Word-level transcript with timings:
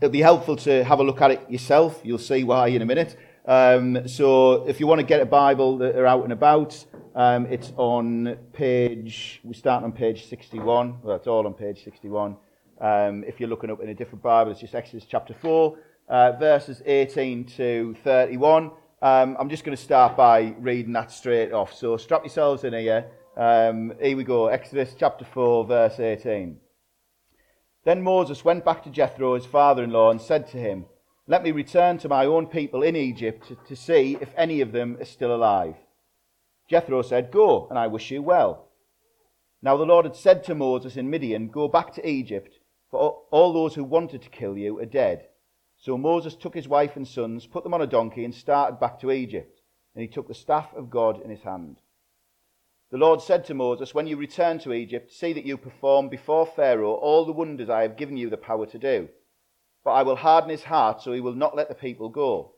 it'll 0.00 0.12
be 0.12 0.20
helpful 0.20 0.56
to 0.56 0.84
have 0.84 1.00
a 1.00 1.04
look 1.04 1.20
at 1.20 1.30
it 1.30 1.50
yourself. 1.50 2.00
You'll 2.04 2.18
see 2.18 2.44
why 2.44 2.68
in 2.68 2.82
a 2.82 2.86
minute. 2.86 3.16
Um, 3.46 4.08
so 4.08 4.66
if 4.66 4.80
you 4.80 4.86
want 4.86 5.00
to 5.00 5.06
get 5.06 5.20
a 5.20 5.26
Bible 5.26 5.78
that 5.78 5.96
are 5.96 6.06
out 6.06 6.24
and 6.24 6.32
about, 6.32 6.84
um, 7.14 7.46
it's 7.46 7.72
on 7.76 8.36
page, 8.52 9.40
we 9.44 9.54
start 9.54 9.84
on 9.84 9.92
page 9.92 10.26
61. 10.26 10.98
Well, 11.02 11.16
all 11.26 11.46
on 11.46 11.54
page 11.54 11.84
61. 11.84 12.36
Um, 12.80 13.24
if 13.24 13.38
you're 13.38 13.48
looking 13.48 13.70
up 13.70 13.80
in 13.80 13.90
a 13.90 13.94
different 13.94 14.22
Bible, 14.22 14.50
it's 14.50 14.60
just 14.60 14.74
Exodus 14.74 15.06
chapter 15.08 15.34
4, 15.34 15.78
uh, 16.08 16.32
verses 16.32 16.82
18 16.84 17.44
to 17.56 17.94
31. 18.02 18.70
Um, 19.02 19.36
I'm 19.38 19.50
just 19.50 19.64
going 19.64 19.76
to 19.76 19.82
start 19.82 20.16
by 20.16 20.54
reading 20.58 20.92
that 20.94 21.12
straight 21.12 21.52
off. 21.52 21.74
So 21.74 21.96
strap 21.98 22.22
yourselves 22.24 22.64
in 22.64 22.72
here. 22.72 23.06
Um, 23.36 23.92
here 24.00 24.16
we 24.16 24.24
go. 24.24 24.46
Exodus 24.46 24.94
chapter 24.98 25.24
4, 25.24 25.66
verse 25.66 26.00
18. 26.00 26.63
Then 27.84 28.02
Moses 28.02 28.44
went 28.44 28.64
back 28.64 28.82
to 28.84 28.90
Jethro, 28.90 29.34
his 29.34 29.44
father 29.44 29.84
in 29.84 29.90
law, 29.90 30.10
and 30.10 30.20
said 30.20 30.46
to 30.48 30.56
him, 30.56 30.86
Let 31.26 31.42
me 31.42 31.52
return 31.52 31.98
to 31.98 32.08
my 32.08 32.24
own 32.24 32.46
people 32.46 32.82
in 32.82 32.96
Egypt 32.96 33.52
to, 33.66 33.76
see 33.76 34.16
if 34.20 34.32
any 34.36 34.62
of 34.62 34.72
them 34.72 34.96
are 35.00 35.04
still 35.04 35.34
alive. 35.34 35.76
Jethro 36.68 37.02
said, 37.02 37.30
Go, 37.30 37.68
and 37.68 37.78
I 37.78 37.86
wish 37.88 38.10
you 38.10 38.22
well. 38.22 38.68
Now 39.60 39.76
the 39.76 39.84
Lord 39.84 40.06
had 40.06 40.16
said 40.16 40.44
to 40.44 40.54
Moses 40.54 40.96
in 40.96 41.10
Midian, 41.10 41.48
Go 41.48 41.68
back 41.68 41.92
to 41.94 42.08
Egypt, 42.08 42.58
for 42.90 43.22
all 43.30 43.52
those 43.52 43.74
who 43.74 43.84
wanted 43.84 44.22
to 44.22 44.30
kill 44.30 44.56
you 44.56 44.78
are 44.78 44.86
dead. 44.86 45.28
So 45.76 45.98
Moses 45.98 46.34
took 46.34 46.54
his 46.54 46.68
wife 46.68 46.96
and 46.96 47.06
sons, 47.06 47.46
put 47.46 47.64
them 47.64 47.74
on 47.74 47.82
a 47.82 47.86
donkey, 47.86 48.24
and 48.24 48.34
started 48.34 48.80
back 48.80 48.98
to 49.00 49.10
Egypt. 49.10 49.60
And 49.94 50.00
he 50.00 50.08
took 50.08 50.28
the 50.28 50.34
staff 50.34 50.72
of 50.74 50.90
God 50.90 51.20
in 51.22 51.28
his 51.28 51.42
hand. 51.42 51.76
The 52.94 53.00
Lord 53.00 53.20
said 53.20 53.44
to 53.46 53.54
Moses, 53.54 53.92
When 53.92 54.06
you 54.06 54.16
return 54.16 54.60
to 54.60 54.72
Egypt, 54.72 55.10
see 55.10 55.32
that 55.32 55.44
you 55.44 55.56
perform 55.56 56.08
before 56.08 56.46
Pharaoh 56.46 56.94
all 56.94 57.24
the 57.24 57.32
wonders 57.32 57.68
I 57.68 57.82
have 57.82 57.96
given 57.96 58.16
you 58.16 58.30
the 58.30 58.36
power 58.36 58.66
to 58.66 58.78
do. 58.78 59.08
But 59.82 59.94
I 59.94 60.04
will 60.04 60.14
harden 60.14 60.48
his 60.48 60.62
heart 60.62 61.02
so 61.02 61.12
he 61.12 61.18
will 61.20 61.34
not 61.34 61.56
let 61.56 61.68
the 61.68 61.74
people 61.74 62.08
go. 62.08 62.52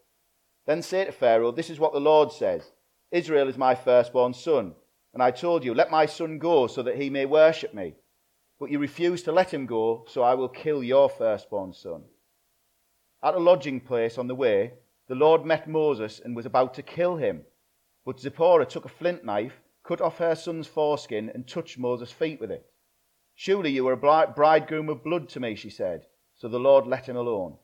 Then 0.67 0.83
say 0.83 1.07
to 1.07 1.13
Pharaoh, 1.13 1.53
This 1.53 1.71
is 1.71 1.81
what 1.81 1.95
the 1.95 2.01
Lord 2.01 2.33
says 2.33 2.71
Israel 3.11 3.49
is 3.49 3.57
my 3.57 3.75
firstborn 3.75 4.35
son. 4.35 4.75
And 5.15 5.23
I 5.23 5.31
told 5.31 5.65
you, 5.65 5.73
Let 5.73 5.91
my 5.91 6.05
son 6.05 6.39
go 6.39 6.67
so 6.67 6.83
that 6.83 6.97
he 6.97 7.09
may 7.09 7.25
worship 7.25 7.73
me. 7.73 7.95
But 8.61 8.71
you 8.71 8.79
refused 8.79 9.25
to 9.25 9.33
let 9.33 9.55
him 9.55 9.65
go, 9.65 10.05
so 10.07 10.21
I 10.21 10.35
will 10.35 10.51
kill 10.51 10.83
your 10.83 11.09
firstborn 11.09 11.73
son. 11.73 12.03
At 13.23 13.37
a 13.37 13.39
lodging 13.39 13.81
place 13.81 14.19
on 14.19 14.29
the 14.29 14.35
way, 14.35 14.75
the 15.09 15.15
Lord 15.15 15.47
met 15.47 15.67
Moses 15.67 16.21
and 16.23 16.37
was 16.37 16.45
about 16.45 16.75
to 16.75 16.83
kill 16.83 17.17
him. 17.17 17.47
But 18.05 18.21
Zipporah 18.21 18.67
took 18.67 18.85
a 18.85 18.91
flint 18.91 19.25
knife, 19.25 19.63
cut 19.87 20.01
off 20.01 20.19
her 20.19 20.35
son's 20.35 20.67
foreskin, 20.67 21.31
and 21.31 21.47
touched 21.47 21.79
Moses' 21.79 22.11
feet 22.11 22.41
with 22.41 22.51
it. 22.51 22.67
Surely 23.35 23.71
you 23.71 23.87
are 23.87 23.93
a 23.93 24.27
bridegroom 24.33 24.89
of 24.89 25.05
blood 25.05 25.29
to 25.29 25.41
me, 25.41 25.55
she 25.55 25.71
said. 25.71 26.07
So 26.35 26.49
the 26.49 26.59
Lord 26.59 26.87
let 26.87 27.09
him 27.09 27.17
alone. 27.17 27.59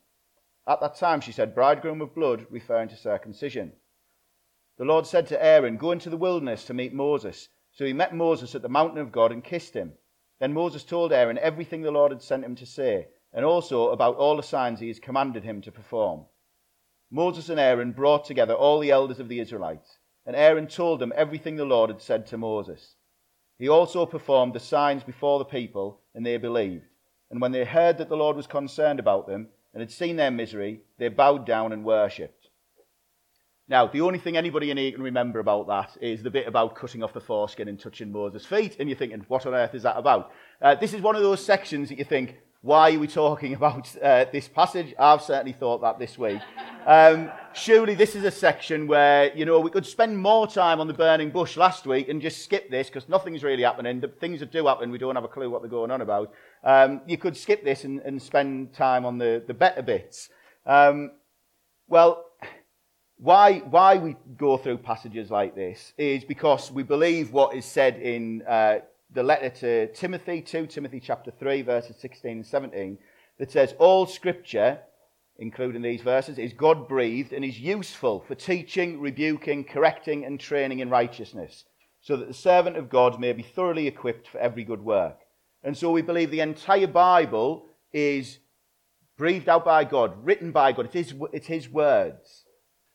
At 0.67 0.81
that 0.81 0.95
time 0.95 1.21
she 1.21 1.33
said, 1.33 1.55
Bridegroom 1.55 2.01
of 2.01 2.15
blood, 2.15 2.47
referring 2.49 2.89
to 2.91 2.97
circumcision. 2.97 3.73
The 4.79 4.85
Lord 4.85 5.07
said 5.07 5.27
to 5.29 5.45
Aaron, 5.45 5.77
Go 5.77 5.91
into 5.91 6.11
the 6.11 6.17
wilderness 6.17 6.65
to 6.67 6.75
meet 6.75 6.93
Moses. 6.93 7.49
So 7.73 7.85
he 7.85 7.93
met 7.93 8.15
Moses 8.15 8.55
at 8.55 8.63
the 8.63 8.69
mountain 8.69 8.99
of 8.99 9.13
God 9.13 9.33
and 9.33 9.43
kissed 9.43 9.75
him. 9.75 9.95
Then 10.39 10.53
Moses 10.53 10.85
told 10.85 11.13
Aaron 11.13 11.39
everything 11.39 11.83
the 11.83 11.91
Lord 11.91 12.13
had 12.13 12.23
sent 12.23 12.45
him 12.45 12.55
to 12.57 12.67
say, 12.67 13.09
and 13.33 13.45
also 13.45 13.91
about 13.91 14.17
all 14.17 14.37
the 14.37 14.43
signs 14.43 14.81
he 14.81 14.89
has 14.89 14.99
commanded 14.99 15.45
him 15.45 15.61
to 15.63 15.73
perform. 15.73 16.27
Moses 17.11 17.49
and 17.49 17.59
Aaron 17.59 17.93
brought 17.93 18.25
together 18.25 18.55
all 18.55 18.79
the 18.79 18.91
elders 18.91 19.21
of 19.21 19.29
the 19.29 19.41
Israelites, 19.41 19.99
and 20.27 20.37
Aaron 20.37 20.67
told 20.67 21.01
them 21.01 21.13
everything 21.17 21.57
the 21.57 21.65
Lord 21.65 21.91
had 21.91 22.01
said 22.01 22.27
to 22.27 22.39
Moses. 22.39 22.95
He 23.59 23.69
also 23.69 24.07
performed 24.07 24.55
the 24.55 24.61
signs 24.61 25.05
before 25.05 25.39
the 25.39 25.45
people, 25.45 26.01
and 26.15 26.25
they 26.25 26.37
believed. 26.37 26.85
And 27.31 27.41
when 27.41 27.53
they 27.53 27.65
heard 27.65 27.99
that 27.99 28.09
the 28.09 28.17
Lord 28.17 28.37
was 28.37 28.47
concerned 28.47 29.01
about 29.01 29.27
them 29.27 29.49
and 29.73 29.81
had 29.81 29.91
seen 29.91 30.17
their 30.17 30.31
misery, 30.31 30.81
they 30.99 31.09
bowed 31.09 31.47
down 31.47 31.73
and 31.73 31.85
worshipped. 31.85 32.49
Now, 33.69 33.87
the 33.87 34.01
only 34.03 34.19
thing 34.19 34.37
anybody 34.37 34.71
in 34.71 34.77
here 34.77 34.93
can 34.93 35.03
remember 35.03 35.39
about 35.39 35.69
that 35.69 35.97
is 36.03 36.23
the 36.23 36.31
bit 36.31 36.47
about 36.47 36.75
cutting 36.75 37.03
off 37.03 37.15
the 37.15 37.21
foreskin 37.21 37.69
and 37.69 37.81
touching 37.81 38.13
Moses' 38.13 38.45
feet. 38.45 38.77
And 38.79 38.89
you're 38.89 38.99
thinking, 38.99 39.25
what 39.29 39.47
on 39.47 39.55
earth 39.55 39.75
is 39.75 39.85
that 39.85 39.97
about? 39.97 40.33
Uh, 40.61 40.75
this 40.75 40.93
is 40.93 41.01
one 41.01 41.17
of 41.17 41.23
those 41.23 41.43
sections 41.43 41.89
that 41.89 41.99
you 41.99 42.05
think, 42.05 42.37
why 42.63 42.95
are 42.95 42.99
we 42.99 43.09
talking 43.09 43.55
about 43.61 43.95
uh, 44.03 44.25
this 44.33 44.49
passage? 44.49 44.95
I've 44.99 45.23
certainly 45.23 45.53
thought 45.53 45.83
that 45.83 45.99
this 45.99 46.17
week. 46.17 46.41
Um, 46.87 47.31
surely 47.53 47.95
this 47.95 48.17
is 48.17 48.25
a 48.25 48.31
section 48.31 48.87
where, 48.87 49.35
you 49.37 49.45
know, 49.45 49.61
we 49.61 49.71
could 49.71 49.87
spend 49.87 50.17
more 50.19 50.47
time 50.47 50.81
on 50.81 50.87
the 50.87 50.95
burning 50.95 51.31
bush 51.31 51.57
last 51.57 51.87
week 51.87 52.09
and 52.09 52.23
just 52.23 52.43
skip 52.43 52.71
this 52.71 52.89
because 52.89 53.09
nothing's 53.09 53.45
really 53.45 53.63
happening. 53.63 54.01
The 54.01 54.09
things 54.09 54.41
that 54.41 54.51
do 54.51 54.67
happen, 54.67 54.91
we 54.91 54.99
don't 54.99 55.15
have 55.15 55.25
a 55.25 55.29
clue 55.29 55.51
what 55.51 55.63
they're 55.63 55.71
going 55.71 55.91
on 55.91 56.01
about. 56.01 56.33
Um, 56.65 57.03
you 57.07 57.19
could 57.19 57.37
skip 57.37 57.65
this 57.65 57.85
and, 57.85 58.01
and, 58.01 58.23
spend 58.23 58.73
time 58.73 59.05
on 59.05 59.19
the, 59.19 59.43
the 59.47 59.55
better 59.55 59.83
bits. 59.83 60.29
Um, 60.65 61.13
well, 61.89 62.25
why, 63.19 63.59
why 63.59 63.97
we 63.97 64.17
go 64.37 64.57
through 64.57 64.79
passages 64.79 65.31
like 65.31 65.55
this 65.55 65.93
is 65.99 66.25
because 66.25 66.71
we 66.71 66.85
believe 66.85 67.33
what 67.33 67.55
is 67.55 67.65
said 67.65 67.97
in 67.97 68.43
uh, 68.43 68.79
the 69.15 69.23
letter 69.23 69.51
to 69.51 69.93
Timothy, 69.93 70.41
2 70.41 70.67
Timothy 70.67 71.01
chapter 71.01 71.31
3, 71.31 71.63
verses 71.63 71.97
16 72.01 72.31
and 72.31 72.47
17, 72.47 72.99
that 73.39 73.51
says, 73.51 73.75
All 73.79 74.07
scripture, 74.07 74.79
including 75.39 75.83
these 75.83 76.01
verses, 76.01 76.39
is 76.39 76.53
God 76.53 76.89
breathed 76.89 77.33
and 77.33 77.45
is 77.45 77.59
useful 77.61 78.25
for 78.27 78.35
teaching, 78.35 79.01
rebuking, 79.01 79.65
correcting, 79.65 80.25
and 80.25 80.41
training 80.41 80.79
in 80.79 80.89
righteousness, 80.89 81.65
so 82.01 82.17
that 82.17 82.29
the 82.29 82.35
servant 82.35 82.77
of 82.77 82.89
God 82.89 83.21
may 83.21 83.33
be 83.33 83.43
thoroughly 83.43 83.87
equipped 83.87 84.29
for 84.29 84.39
every 84.39 84.65
good 84.65 84.83
work. 84.83 85.19
And 85.63 85.77
so 85.77 85.91
we 85.91 86.03
believe 86.03 86.31
the 86.31 86.41
entire 86.41 86.87
Bible 86.87 87.67
is 87.93 88.39
breathed 89.17 89.49
out 89.49 89.65
by 89.65 89.85
God, 89.85 90.25
written 90.25 90.53
by 90.53 90.73
God. 90.73 90.87
It 90.87 90.97
is, 90.97 91.15
it's 91.33 91.47
His 91.47 91.69
words. 91.69 92.45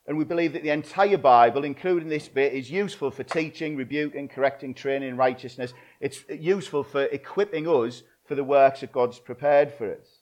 And 0.08 0.18
we 0.18 0.24
believe 0.24 0.54
that 0.54 0.64
the 0.64 0.70
entire 0.70 1.18
Bible, 1.18 1.66
including 1.66 2.08
this 2.08 2.30
bit, 2.30 2.54
is 2.54 2.72
useful 2.72 3.12
for 3.12 3.24
teaching, 3.24 3.76
rebuking, 3.76 4.30
correcting, 4.30 4.74
training 4.74 5.10
in 5.10 5.18
righteousness. 5.18 5.74
It's 6.00 6.24
useful 6.30 6.84
for 6.84 7.04
equipping 7.04 7.68
us 7.68 8.04
for 8.24 8.36
the 8.36 8.44
works 8.44 8.80
that 8.80 8.94
God's 8.94 9.20
prepared 9.20 9.74
for 9.74 9.92
us. 9.92 10.20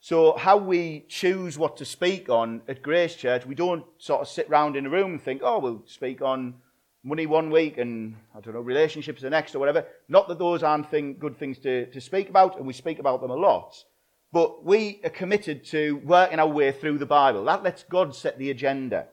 So, 0.00 0.36
how 0.36 0.56
we 0.56 1.04
choose 1.08 1.58
what 1.58 1.76
to 1.78 1.84
speak 1.84 2.28
on 2.28 2.62
at 2.68 2.82
Grace 2.82 3.16
Church, 3.16 3.46
we 3.46 3.54
don't 3.54 3.84
sort 3.98 4.20
of 4.20 4.28
sit 4.28 4.48
round 4.48 4.76
in 4.76 4.86
a 4.86 4.90
room 4.90 5.12
and 5.12 5.22
think, 5.22 5.42
oh, 5.44 5.58
we'll 5.58 5.82
speak 5.86 6.22
on 6.22 6.54
money 7.02 7.26
one 7.26 7.50
week 7.50 7.78
and, 7.78 8.16
I 8.34 8.40
don't 8.40 8.54
know, 8.54 8.60
relationships 8.60 9.22
the 9.22 9.30
next 9.30 9.54
or 9.54 9.58
whatever. 9.58 9.84
Not 10.08 10.28
that 10.28 10.38
those 10.38 10.62
aren't 10.62 10.90
thing, 10.90 11.16
good 11.18 11.36
things 11.36 11.58
to, 11.58 11.86
to 11.86 12.00
speak 12.00 12.28
about, 12.28 12.58
and 12.58 12.66
we 12.66 12.72
speak 12.72 12.98
about 12.98 13.20
them 13.20 13.30
a 13.30 13.36
lot. 13.36 13.84
But 14.30 14.64
we 14.64 15.00
are 15.04 15.10
committed 15.10 15.64
to 15.66 15.96
working 16.04 16.38
our 16.38 16.48
way 16.48 16.70
through 16.72 16.98
the 16.98 17.06
Bible. 17.06 17.44
That 17.44 17.62
lets 17.62 17.82
God 17.84 18.14
set 18.14 18.38
the 18.38 18.50
agenda. 18.50 19.06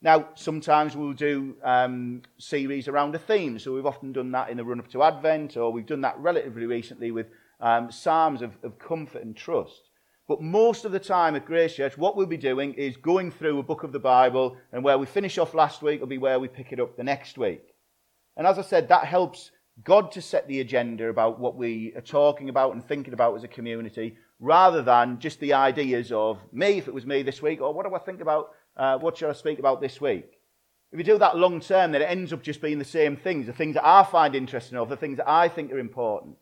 Now, 0.00 0.30
sometimes 0.34 0.96
we'll 0.96 1.12
do 1.12 1.54
um, 1.62 2.22
series 2.38 2.88
around 2.88 3.14
a 3.14 3.20
theme. 3.20 3.60
So 3.60 3.72
we've 3.72 3.86
often 3.86 4.12
done 4.12 4.32
that 4.32 4.50
in 4.50 4.56
the 4.56 4.64
run 4.64 4.80
up 4.80 4.90
to 4.90 5.02
Advent, 5.04 5.56
or 5.56 5.70
we've 5.70 5.86
done 5.86 6.00
that 6.00 6.18
relatively 6.18 6.66
recently 6.66 7.12
with 7.12 7.26
um, 7.60 7.92
Psalms 7.92 8.42
of, 8.42 8.56
of 8.64 8.80
comfort 8.80 9.22
and 9.22 9.36
trust. 9.36 9.90
But 10.26 10.40
most 10.40 10.84
of 10.84 10.90
the 10.90 10.98
time 10.98 11.36
at 11.36 11.46
Grace 11.46 11.76
Church, 11.76 11.96
what 11.96 12.16
we'll 12.16 12.26
be 12.26 12.36
doing 12.36 12.74
is 12.74 12.96
going 12.96 13.30
through 13.30 13.60
a 13.60 13.62
book 13.62 13.84
of 13.84 13.92
the 13.92 14.00
Bible, 14.00 14.56
and 14.72 14.82
where 14.82 14.98
we 14.98 15.06
finish 15.06 15.38
off 15.38 15.54
last 15.54 15.82
week 15.82 16.00
will 16.00 16.08
be 16.08 16.18
where 16.18 16.40
we 16.40 16.48
pick 16.48 16.72
it 16.72 16.80
up 16.80 16.96
the 16.96 17.04
next 17.04 17.38
week. 17.38 17.62
And 18.36 18.46
as 18.46 18.58
I 18.58 18.62
said, 18.62 18.88
that 18.88 19.04
helps 19.04 19.52
God 19.84 20.10
to 20.12 20.22
set 20.22 20.48
the 20.48 20.60
agenda 20.60 21.08
about 21.08 21.38
what 21.38 21.56
we 21.56 21.92
are 21.94 22.02
talking 22.02 22.48
about 22.48 22.72
and 22.72 22.84
thinking 22.84 23.14
about 23.14 23.36
as 23.36 23.44
a 23.44 23.48
community, 23.48 24.16
rather 24.42 24.82
than 24.82 25.20
just 25.20 25.38
the 25.38 25.54
ideas 25.54 26.10
of 26.10 26.36
me, 26.52 26.76
if 26.76 26.88
it 26.88 26.94
was 26.94 27.06
me 27.06 27.22
this 27.22 27.40
week, 27.40 27.60
or 27.60 27.72
what 27.72 27.86
do 27.86 27.94
I 27.94 28.00
think 28.00 28.20
about, 28.20 28.50
uh, 28.76 28.98
what 28.98 29.16
should 29.16 29.30
I 29.30 29.34
speak 29.34 29.60
about 29.60 29.80
this 29.80 30.00
week? 30.00 30.32
If 30.90 30.98
you 30.98 31.04
do 31.04 31.16
that 31.18 31.38
long 31.38 31.60
term, 31.60 31.92
then 31.92 32.02
it 32.02 32.10
ends 32.10 32.32
up 32.32 32.42
just 32.42 32.60
being 32.60 32.80
the 32.80 32.84
same 32.84 33.16
things, 33.16 33.46
the 33.46 33.52
things 33.52 33.74
that 33.74 33.86
I 33.86 34.02
find 34.02 34.34
interesting 34.34 34.76
or 34.76 34.84
the 34.84 34.96
things 34.96 35.18
that 35.18 35.28
I 35.28 35.48
think 35.48 35.72
are 35.72 35.78
important. 35.78 36.36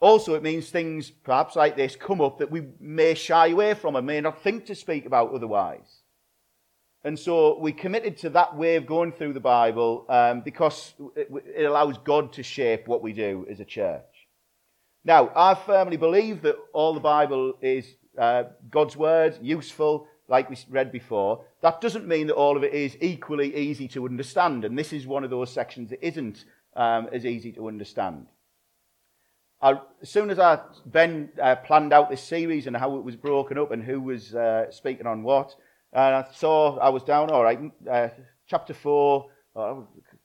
Also, 0.00 0.34
it 0.34 0.44
means 0.44 0.70
things 0.70 1.10
perhaps 1.10 1.56
like 1.56 1.76
this 1.76 1.96
come 1.96 2.20
up 2.20 2.38
that 2.38 2.52
we 2.52 2.62
may 2.78 3.14
shy 3.14 3.48
away 3.48 3.74
from 3.74 3.96
and 3.96 4.06
may 4.06 4.20
not 4.20 4.40
think 4.40 4.64
to 4.66 4.76
speak 4.76 5.06
about 5.06 5.34
otherwise. 5.34 6.02
And 7.02 7.18
so 7.18 7.58
we 7.58 7.72
committed 7.72 8.16
to 8.18 8.30
that 8.30 8.56
way 8.56 8.76
of 8.76 8.86
going 8.86 9.10
through 9.10 9.32
the 9.32 9.40
Bible 9.40 10.06
um, 10.08 10.42
because 10.42 10.94
it, 11.16 11.28
it 11.56 11.64
allows 11.64 11.98
God 11.98 12.32
to 12.34 12.44
shape 12.44 12.86
what 12.86 13.02
we 13.02 13.12
do 13.12 13.44
as 13.50 13.58
a 13.58 13.64
church. 13.64 14.04
Now, 15.04 15.30
I 15.34 15.54
firmly 15.54 15.96
believe 15.96 16.42
that 16.42 16.56
all 16.72 16.94
the 16.94 17.00
Bible 17.00 17.54
is 17.62 17.86
uh, 18.18 18.44
God's 18.70 18.96
word, 18.96 19.38
useful, 19.40 20.06
like 20.28 20.50
we 20.50 20.56
read 20.68 20.92
before. 20.92 21.44
That 21.62 21.80
doesn't 21.80 22.06
mean 22.06 22.26
that 22.26 22.34
all 22.34 22.56
of 22.56 22.64
it 22.64 22.74
is 22.74 22.96
equally 23.00 23.54
easy 23.56 23.88
to 23.88 24.06
understand, 24.06 24.64
and 24.64 24.78
this 24.78 24.92
is 24.92 25.06
one 25.06 25.24
of 25.24 25.30
those 25.30 25.52
sections 25.52 25.90
that 25.90 26.06
isn't 26.06 26.44
um, 26.76 27.08
as 27.12 27.24
easy 27.24 27.52
to 27.52 27.68
understand. 27.68 28.26
I, 29.60 29.80
as 30.02 30.10
soon 30.10 30.30
as 30.30 30.38
I, 30.38 30.60
Ben 30.86 31.30
uh, 31.42 31.56
planned 31.56 31.92
out 31.92 32.10
this 32.10 32.22
series 32.22 32.66
and 32.66 32.76
how 32.76 32.96
it 32.96 33.04
was 33.04 33.16
broken 33.16 33.58
up 33.58 33.72
and 33.72 33.82
who 33.82 34.00
was 34.00 34.34
uh, 34.34 34.70
speaking 34.70 35.06
on 35.06 35.22
what, 35.22 35.54
and 35.92 36.14
I 36.14 36.26
saw 36.32 36.76
I 36.78 36.90
was 36.90 37.02
down, 37.02 37.30
all 37.30 37.42
right, 37.42 37.58
uh, 37.90 38.08
chapter 38.46 38.74
4, 38.74 39.26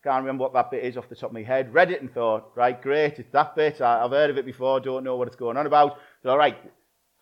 can't 0.03 0.23
remember 0.23 0.43
what 0.43 0.53
that 0.53 0.71
bit 0.71 0.83
is 0.83 0.97
off 0.97 1.09
the 1.09 1.15
top 1.15 1.29
of 1.29 1.33
my 1.33 1.43
head. 1.43 1.73
Read 1.73 1.91
it 1.91 2.01
and 2.01 2.13
thought, 2.13 2.51
right, 2.55 2.81
great, 2.81 3.19
it's 3.19 3.31
that 3.31 3.55
bit. 3.55 3.79
I, 3.79 4.01
have 4.01 4.11
heard 4.11 4.29
of 4.29 4.37
it 4.37 4.45
before, 4.45 4.79
don't 4.79 5.03
know 5.03 5.15
what 5.15 5.27
it's 5.27 5.37
going 5.37 5.57
on 5.57 5.65
about. 5.65 5.97
All 6.25 6.37
right, 6.37 6.57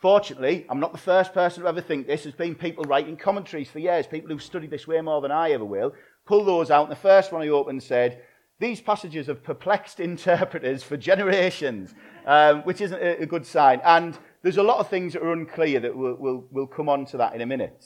Fortunately, 0.02 0.66
I'm 0.68 0.80
not 0.80 0.94
the 0.94 0.98
first 0.98 1.32
person 1.32 1.62
to 1.62 1.70
ever 1.70 1.80
think 1.80 2.08
this. 2.08 2.24
There's 2.24 2.34
been 2.34 2.56
people 2.56 2.84
writing 2.86 3.16
commentaries 3.16 3.70
for 3.70 3.78
years, 3.78 4.08
people 4.08 4.32
who've 4.32 4.42
studied 4.42 4.72
this 4.72 4.88
way 4.88 5.00
more 5.00 5.22
than 5.22 5.32
I 5.32 5.52
ever 5.52 5.64
will. 5.64 5.94
Pull 6.26 6.44
those 6.44 6.72
out, 6.72 6.84
and 6.84 6.92
the 6.92 6.96
first 6.96 7.32
one 7.32 7.44
I 7.44 7.50
opened 7.50 7.84
said, 7.84 8.24
These 8.60 8.82
passages 8.82 9.28
have 9.28 9.44
perplexed 9.44 10.00
interpreters 10.10 10.82
for 10.82 10.98
generations, 10.98 11.94
um, 12.26 12.62
which 12.64 12.82
isn't 12.82 13.00
a, 13.00 13.22
a, 13.22 13.26
good 13.28 13.46
sign. 13.46 13.80
And 13.86 14.18
there's 14.42 14.58
a 14.58 14.64
lot 14.64 14.80
of 14.80 14.88
things 14.88 15.14
that 15.14 15.22
are 15.22 15.34
unclear 15.34 15.80
that 15.80 15.96
we'll, 15.96 16.16
we'll, 16.16 16.48
we'll 16.50 16.68
come 16.68 16.90
on 16.90 17.06
to 17.08 17.18
that 17.18 17.36
in 17.36 17.42
a 17.42 17.46
minute. 17.46 17.86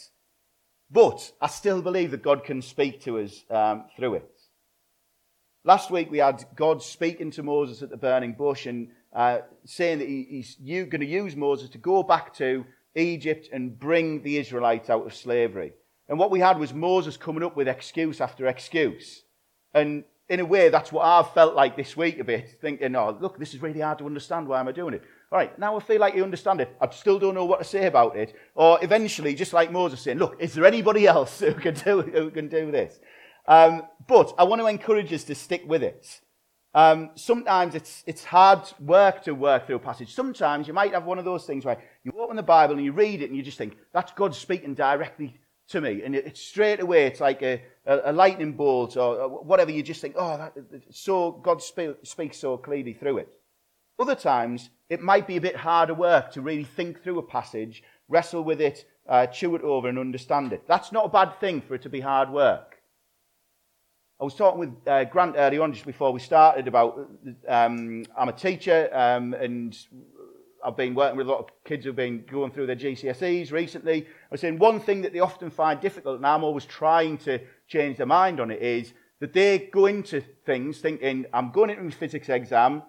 But 0.90 1.34
I 1.42 1.48
still 1.48 1.82
believe 1.82 2.12
that 2.12 2.24
God 2.24 2.46
can 2.46 2.62
speak 2.62 3.02
to 3.02 3.20
us 3.20 3.44
um, 3.50 3.86
through 3.98 4.16
it. 4.16 4.35
Last 5.68 5.90
week 5.90 6.12
we 6.12 6.20
had 6.20 6.46
God 6.56 6.84
speaking 6.84 7.32
to 7.32 7.42
Moses 7.42 7.82
at 7.82 7.90
the 7.90 7.98
burning 7.98 8.34
bush 8.34 8.68
and 8.68 8.90
uh, 9.12 9.40
saying 9.66 9.98
that 9.98 10.08
he, 10.08 10.28
he's 10.30 10.58
going 10.86 11.00
to 11.00 11.08
use 11.08 11.36
Moses 11.36 11.70
to 11.70 11.80
go 11.80 12.04
back 12.04 12.36
to 12.36 12.64
Egypt 12.94 13.50
and 13.52 13.78
bring 13.78 14.22
the 14.22 14.38
Israelites 14.38 14.92
out 14.92 15.08
of 15.08 15.16
slavery. 15.16 15.74
And 16.08 16.20
what 16.20 16.30
we 16.30 16.40
had 16.40 16.60
was 16.60 16.72
Moses 16.72 17.18
coming 17.18 17.42
up 17.42 17.56
with 17.56 17.68
excuse 17.68 18.22
after 18.22 18.46
excuse. 18.46 19.24
And 19.74 20.04
in 20.30 20.40
a 20.40 20.46
way, 20.46 20.70
that's 20.70 20.92
what 20.92 21.04
I've 21.04 21.34
felt 21.34 21.56
like 21.56 21.76
this 21.76 21.98
week 21.98 22.20
a 22.20 22.24
bit, 22.24 22.58
thinking, 22.62 22.96
oh, 22.96 23.18
look, 23.20 23.40
this 23.40 23.56
is 23.56 23.62
really 23.64 23.82
hard 23.82 23.98
to 23.98 24.06
understand. 24.06 24.48
Why 24.48 24.60
am 24.60 24.68
I 24.68 24.72
doing 24.72 24.94
it? 24.94 25.02
All 25.32 25.40
right, 25.40 25.58
now 25.58 25.76
I 25.76 25.80
feel 25.80 26.00
like 26.00 26.16
you 26.16 26.24
understand 26.24 26.62
it. 26.62 26.76
I 26.80 26.88
still 26.92 27.18
don't 27.18 27.34
know 27.34 27.46
what 27.46 27.58
to 27.58 27.66
say 27.66 27.88
about 27.88 28.16
it. 28.16 28.36
Or 28.54 28.78
eventually, 28.84 29.34
just 29.34 29.52
like 29.52 29.72
Moses 29.72 30.02
saying, 30.02 30.20
look, 30.20 30.36
is 30.40 30.54
there 30.54 30.66
anybody 30.66 31.08
else 31.08 31.40
who 31.40 31.56
can 31.56 31.74
do, 31.74 32.04
who 32.04 32.30
can 32.30 32.50
do 32.50 32.72
this? 32.72 33.00
Um, 33.48 33.84
but 34.08 34.34
I 34.38 34.44
want 34.44 34.62
to 34.62 34.68
encourage 34.68 35.14
us 35.14 35.24
to 35.26 35.36
stick 35.36 35.64
with 35.68 35.84
it. 35.84 36.22
Um, 36.74 37.12
sometimes 37.16 37.74
it's, 37.74 38.04
it's 38.06 38.26
hard 38.26 38.60
work 38.82 39.24
to 39.24 39.34
work 39.34 39.66
through 39.66 39.78
a 39.78 39.80
passage. 39.80 40.14
Sometimes 40.14 40.68
you 40.68 40.74
might 40.74 40.94
have 40.94 41.06
one 41.06 41.18
of 41.18 41.26
those 41.26 41.46
things 41.46 41.64
where 41.64 41.82
you 42.04 42.12
open 42.20 42.36
the 42.36 42.44
Bible 42.44 42.76
and 42.76 42.84
you 42.84 42.92
read 42.92 43.22
it 43.22 43.30
and 43.30 43.38
you 43.38 43.44
just 43.44 43.58
think, 43.58 43.78
that's 43.94 44.12
God 44.12 44.36
speaking 44.36 44.74
directly 44.74 45.38
to 45.70 45.80
me. 45.80 46.04
And 46.04 46.14
it's 46.14 46.42
straight 46.42 46.82
away, 46.82 47.06
it's 47.06 47.22
like 47.22 47.42
a, 47.42 47.62
a, 47.86 48.12
lightning 48.12 48.54
bolt 48.54 48.98
or 48.98 49.30
whatever. 49.30 49.72
You 49.72 49.84
just 49.84 50.02
think, 50.02 50.16
oh, 50.18 50.38
that, 50.38 50.54
so 50.92 51.32
God 51.32 51.64
speak, 51.64 51.96
speaks 52.04 52.38
so 52.38 52.58
clearly 52.58 52.94
through 52.94 53.20
it. 53.20 53.30
Other 53.98 54.16
times, 54.16 54.70
it 54.90 55.02
might 55.02 55.28
be 55.28 55.38
a 55.38 55.42
bit 55.42 55.56
harder 55.56 55.94
work 55.94 56.32
to 56.34 56.42
really 56.42 56.66
think 56.66 57.02
through 57.02 57.20
a 57.20 57.24
passage, 57.24 57.84
wrestle 58.10 58.44
with 58.44 58.60
it, 58.60 58.86
uh, 59.08 59.28
chew 59.28 59.56
it 59.56 59.62
over, 59.62 59.88
and 59.88 59.98
understand 59.98 60.52
it. 60.52 60.68
That's 60.68 60.92
not 60.92 61.06
a 61.06 61.10
bad 61.10 61.40
thing 61.40 61.62
for 61.62 61.76
it 61.76 61.84
to 61.84 61.90
be 61.90 62.02
hard 62.02 62.30
work. 62.30 62.75
I 64.18 64.24
was 64.24 64.34
talking 64.34 64.62
with 64.62 64.74
uh, 64.88 65.04
Grant 65.04 65.36
earlier 65.38 65.62
on, 65.62 65.74
just 65.74 65.86
before 65.86 66.14
we 66.14 66.22
started, 66.22 66.70
about 66.70 67.10
um, 67.50 68.06
I'm 68.18 68.30
a 68.30 68.34
teacher 68.34 68.90
um, 68.94 69.34
and 69.34 69.78
I've 70.64 70.78
been 70.78 70.96
working 70.96 71.18
with 71.18 71.28
a 71.28 71.30
lot 71.30 71.40
of 71.40 71.50
kids 71.66 71.84
who've 71.84 71.94
been 71.94 72.24
going 72.32 72.52
through 72.52 72.68
their 72.68 72.78
GCSEs 72.78 73.52
recently. 73.52 74.04
I 74.04 74.08
was 74.32 74.40
saying 74.40 74.58
one 74.58 74.80
thing 74.80 75.02
that 75.02 75.12
they 75.12 75.20
often 75.20 75.50
find 75.50 75.82
difficult, 75.82 76.16
and 76.16 76.26
I'm 76.26 76.46
always 76.46 76.64
trying 76.64 77.18
to 77.20 77.40
change 77.68 77.98
their 77.98 78.06
mind 78.06 78.40
on 78.40 78.52
it, 78.52 78.62
is 78.62 78.94
that 79.20 79.34
they 79.34 79.70
go 79.74 79.88
into 79.88 80.22
things 80.46 80.80
thinking, 80.80 81.26
I'm 81.34 81.52
going 81.52 81.72
into 81.72 81.86
a 81.86 81.92
physics 81.92 82.30
exam, 82.30 82.84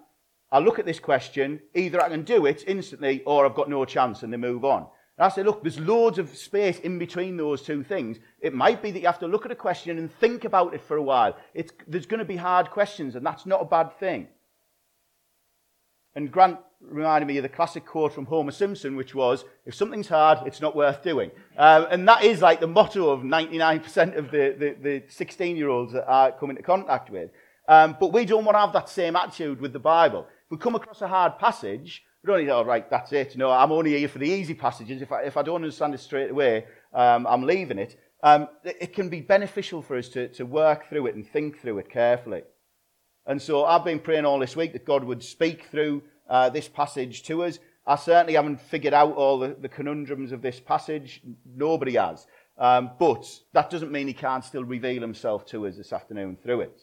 I 0.49 0.59
look 0.59 0.79
at 0.79 0.85
this 0.85 0.99
question, 0.99 1.59
either 1.75 2.01
I 2.01 2.07
can 2.07 2.23
do 2.23 2.45
it 2.45 2.63
instantly 2.67 3.21
or 3.25 3.45
I've 3.45 3.53
got 3.53 3.69
no 3.69 3.83
chance, 3.83 4.23
and 4.23 4.31
they 4.31 4.37
move 4.37 4.63
on. 4.63 4.87
And 5.17 5.25
I 5.25 5.29
say, 5.29 5.43
look, 5.43 5.63
there's 5.63 5.79
loads 5.79 6.19
of 6.19 6.35
space 6.37 6.79
in 6.79 6.99
between 6.99 7.37
those 7.37 7.63
two 7.63 7.83
things. 7.83 8.17
It 8.39 8.53
might 8.53 8.83
be 8.83 8.91
that 8.91 8.99
you 8.99 9.07
have 9.07 9.19
to 9.19 9.27
look 9.27 9.45
at 9.45 9.51
a 9.51 9.55
question 9.55 9.97
and 9.97 10.13
think 10.19 10.45
about 10.45 10.75
it 10.75 10.81
for 10.81 10.97
a 10.97 11.01
while. 11.01 11.35
It's, 11.55 11.71
there's 11.87 12.05
going 12.05 12.19
to 12.19 12.25
be 12.25 12.35
hard 12.35 12.69
questions, 12.69 13.15
and 13.15 13.25
that's 13.25 13.45
not 13.45 13.61
a 13.61 13.65
bad 13.65 13.97
thing. 13.99 14.27
And 16.15 16.31
Grant 16.31 16.59
reminded 16.81 17.25
me 17.25 17.37
of 17.37 17.43
the 17.43 17.49
classic 17.49 17.85
quote 17.85 18.13
from 18.13 18.25
Homer 18.25 18.51
Simpson, 18.51 18.95
which 18.95 19.15
was, 19.15 19.43
if 19.65 19.73
something's 19.73 20.07
hard, 20.07 20.45
it's 20.45 20.61
not 20.61 20.75
worth 20.75 21.01
doing. 21.01 21.31
Um, 21.57 21.87
and 21.89 22.07
that 22.07 22.23
is 22.23 22.41
like 22.41 22.59
the 22.59 22.67
motto 22.67 23.09
of 23.09 23.21
99% 23.21 24.17
of 24.17 24.29
the, 24.29 24.55
the, 24.57 24.75
the 24.81 25.01
16-year-olds 25.01 25.93
that 25.93 26.07
I 26.07 26.31
come 26.31 26.51
into 26.51 26.61
contact 26.61 27.09
with. 27.09 27.31
Um, 27.67 27.97
but 27.99 28.13
we 28.13 28.25
don't 28.25 28.45
want 28.45 28.55
to 28.55 28.61
have 28.61 28.73
that 28.73 28.89
same 28.89 29.15
attitude 29.15 29.59
with 29.59 29.73
the 29.73 29.79
Bible. 29.79 30.27
If 30.45 30.51
we 30.51 30.57
come 30.57 30.75
across 30.75 31.01
a 31.01 31.07
hard 31.07 31.39
passage, 31.39 32.03
we 32.27 32.33
don't 32.33 32.43
need, 32.43 32.51
oh, 32.51 32.65
right, 32.65 32.89
that's 32.89 33.13
it. 33.13 33.37
No, 33.37 33.49
I'm 33.49 33.71
only 33.71 33.97
here 33.97 34.09
for 34.09 34.19
the 34.19 34.27
easy 34.29 34.53
passages. 34.53 35.01
If 35.01 35.13
I, 35.13 35.21
if 35.21 35.37
I 35.37 35.43
don't 35.43 35.63
understand 35.63 35.93
it 35.93 36.01
straight 36.01 36.31
away, 36.31 36.65
um, 36.93 37.25
I'm 37.25 37.43
leaving 37.43 37.79
it. 37.79 37.97
Um, 38.21 38.49
it 38.65 38.93
can 38.93 39.07
be 39.07 39.21
beneficial 39.21 39.81
for 39.81 39.97
us 39.97 40.09
to, 40.09 40.27
to 40.29 40.45
work 40.45 40.89
through 40.89 41.07
it 41.07 41.15
and 41.15 41.25
think 41.25 41.61
through 41.61 41.77
it 41.77 41.89
carefully. 41.89 42.41
And 43.25 43.41
so 43.41 43.63
I've 43.63 43.85
been 43.85 43.99
praying 43.99 44.25
all 44.25 44.39
this 44.39 44.57
week 44.57 44.73
that 44.73 44.85
God 44.85 45.05
would 45.05 45.23
speak 45.23 45.67
through 45.71 46.03
uh, 46.29 46.49
this 46.49 46.67
passage 46.67 47.23
to 47.23 47.43
us. 47.43 47.59
I 47.85 47.95
certainly 47.95 48.33
haven't 48.33 48.59
figured 48.59 48.93
out 48.93 49.15
all 49.15 49.39
the, 49.39 49.55
the 49.57 49.69
conundrums 49.69 50.33
of 50.33 50.41
this 50.41 50.59
passage. 50.59 51.21
Nobody 51.45 51.95
has. 51.95 52.27
Um, 52.57 52.91
but 52.99 53.25
that 53.53 53.69
doesn't 53.69 53.91
mean 53.91 54.07
he 54.07 54.13
can't 54.13 54.43
still 54.43 54.65
reveal 54.65 55.01
himself 55.01 55.45
to 55.47 55.65
us 55.65 55.77
this 55.77 55.93
afternoon 55.93 56.37
through 56.43 56.61
it. 56.61 56.81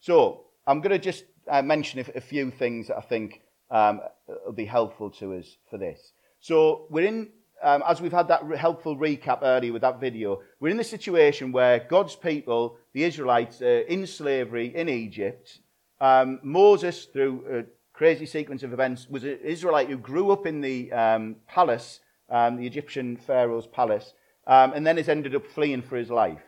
So 0.00 0.46
I'm 0.66 0.80
going 0.80 0.92
to 0.92 0.98
just 0.98 1.24
uh, 1.50 1.60
mention 1.60 2.00
a, 2.00 2.04
a 2.16 2.20
few 2.22 2.50
things 2.50 2.88
that 2.88 2.96
I 2.96 3.02
think 3.02 3.42
um, 3.70 4.00
will 4.44 4.52
be 4.52 4.64
helpful 4.64 5.10
to 5.10 5.34
us 5.34 5.56
for 5.70 5.78
this. 5.78 6.12
So 6.40 6.86
we're 6.90 7.06
in, 7.06 7.28
um, 7.62 7.82
as 7.86 8.00
we've 8.00 8.12
had 8.12 8.28
that 8.28 8.42
helpful 8.56 8.96
recap 8.96 9.40
earlier 9.42 9.72
with 9.72 9.82
that 9.82 10.00
video, 10.00 10.40
we're 10.60 10.68
in 10.68 10.76
the 10.76 10.84
situation 10.84 11.52
where 11.52 11.80
God's 11.80 12.14
people, 12.14 12.76
the 12.92 13.04
Israelites, 13.04 13.60
are 13.62 13.80
in 13.80 14.06
slavery 14.06 14.74
in 14.74 14.88
Egypt. 14.88 15.60
Um, 16.00 16.40
Moses, 16.42 17.06
through 17.06 17.44
a 17.50 17.64
crazy 17.96 18.26
sequence 18.26 18.62
of 18.62 18.72
events, 18.72 19.08
was 19.08 19.24
an 19.24 19.38
Israelite 19.42 19.88
who 19.88 19.98
grew 19.98 20.30
up 20.30 20.46
in 20.46 20.60
the 20.60 20.92
um, 20.92 21.36
palace, 21.48 22.00
um, 22.30 22.56
the 22.56 22.66
Egyptian 22.66 23.16
Pharaoh's 23.16 23.66
palace, 23.66 24.14
um, 24.46 24.72
and 24.72 24.86
then 24.86 24.96
has 24.96 25.08
ended 25.08 25.34
up 25.34 25.46
fleeing 25.46 25.82
for 25.82 25.96
his 25.96 26.10
life. 26.10 26.42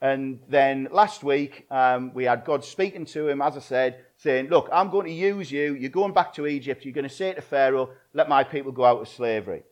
And 0.00 0.40
then 0.48 0.88
last 0.90 1.24
week, 1.24 1.66
um, 1.70 2.12
we 2.14 2.24
had 2.24 2.44
God 2.44 2.64
speaking 2.64 3.06
to 3.06 3.28
him, 3.28 3.40
as 3.40 3.56
I 3.56 3.60
said, 3.60 4.04
saying, 4.16 4.48
Look, 4.48 4.68
I'm 4.72 4.90
going 4.90 5.06
to 5.06 5.12
use 5.12 5.50
you. 5.50 5.74
You're 5.74 5.90
going 5.90 6.12
back 6.12 6.34
to 6.34 6.46
Egypt. 6.46 6.84
You're 6.84 6.92
going 6.92 7.08
to 7.08 7.14
say 7.14 7.32
to 7.32 7.40
Pharaoh, 7.40 7.90
Let 8.12 8.28
my 8.28 8.44
people 8.44 8.72
go 8.72 8.84
out 8.84 9.00
of 9.00 9.08
slavery. 9.08 9.62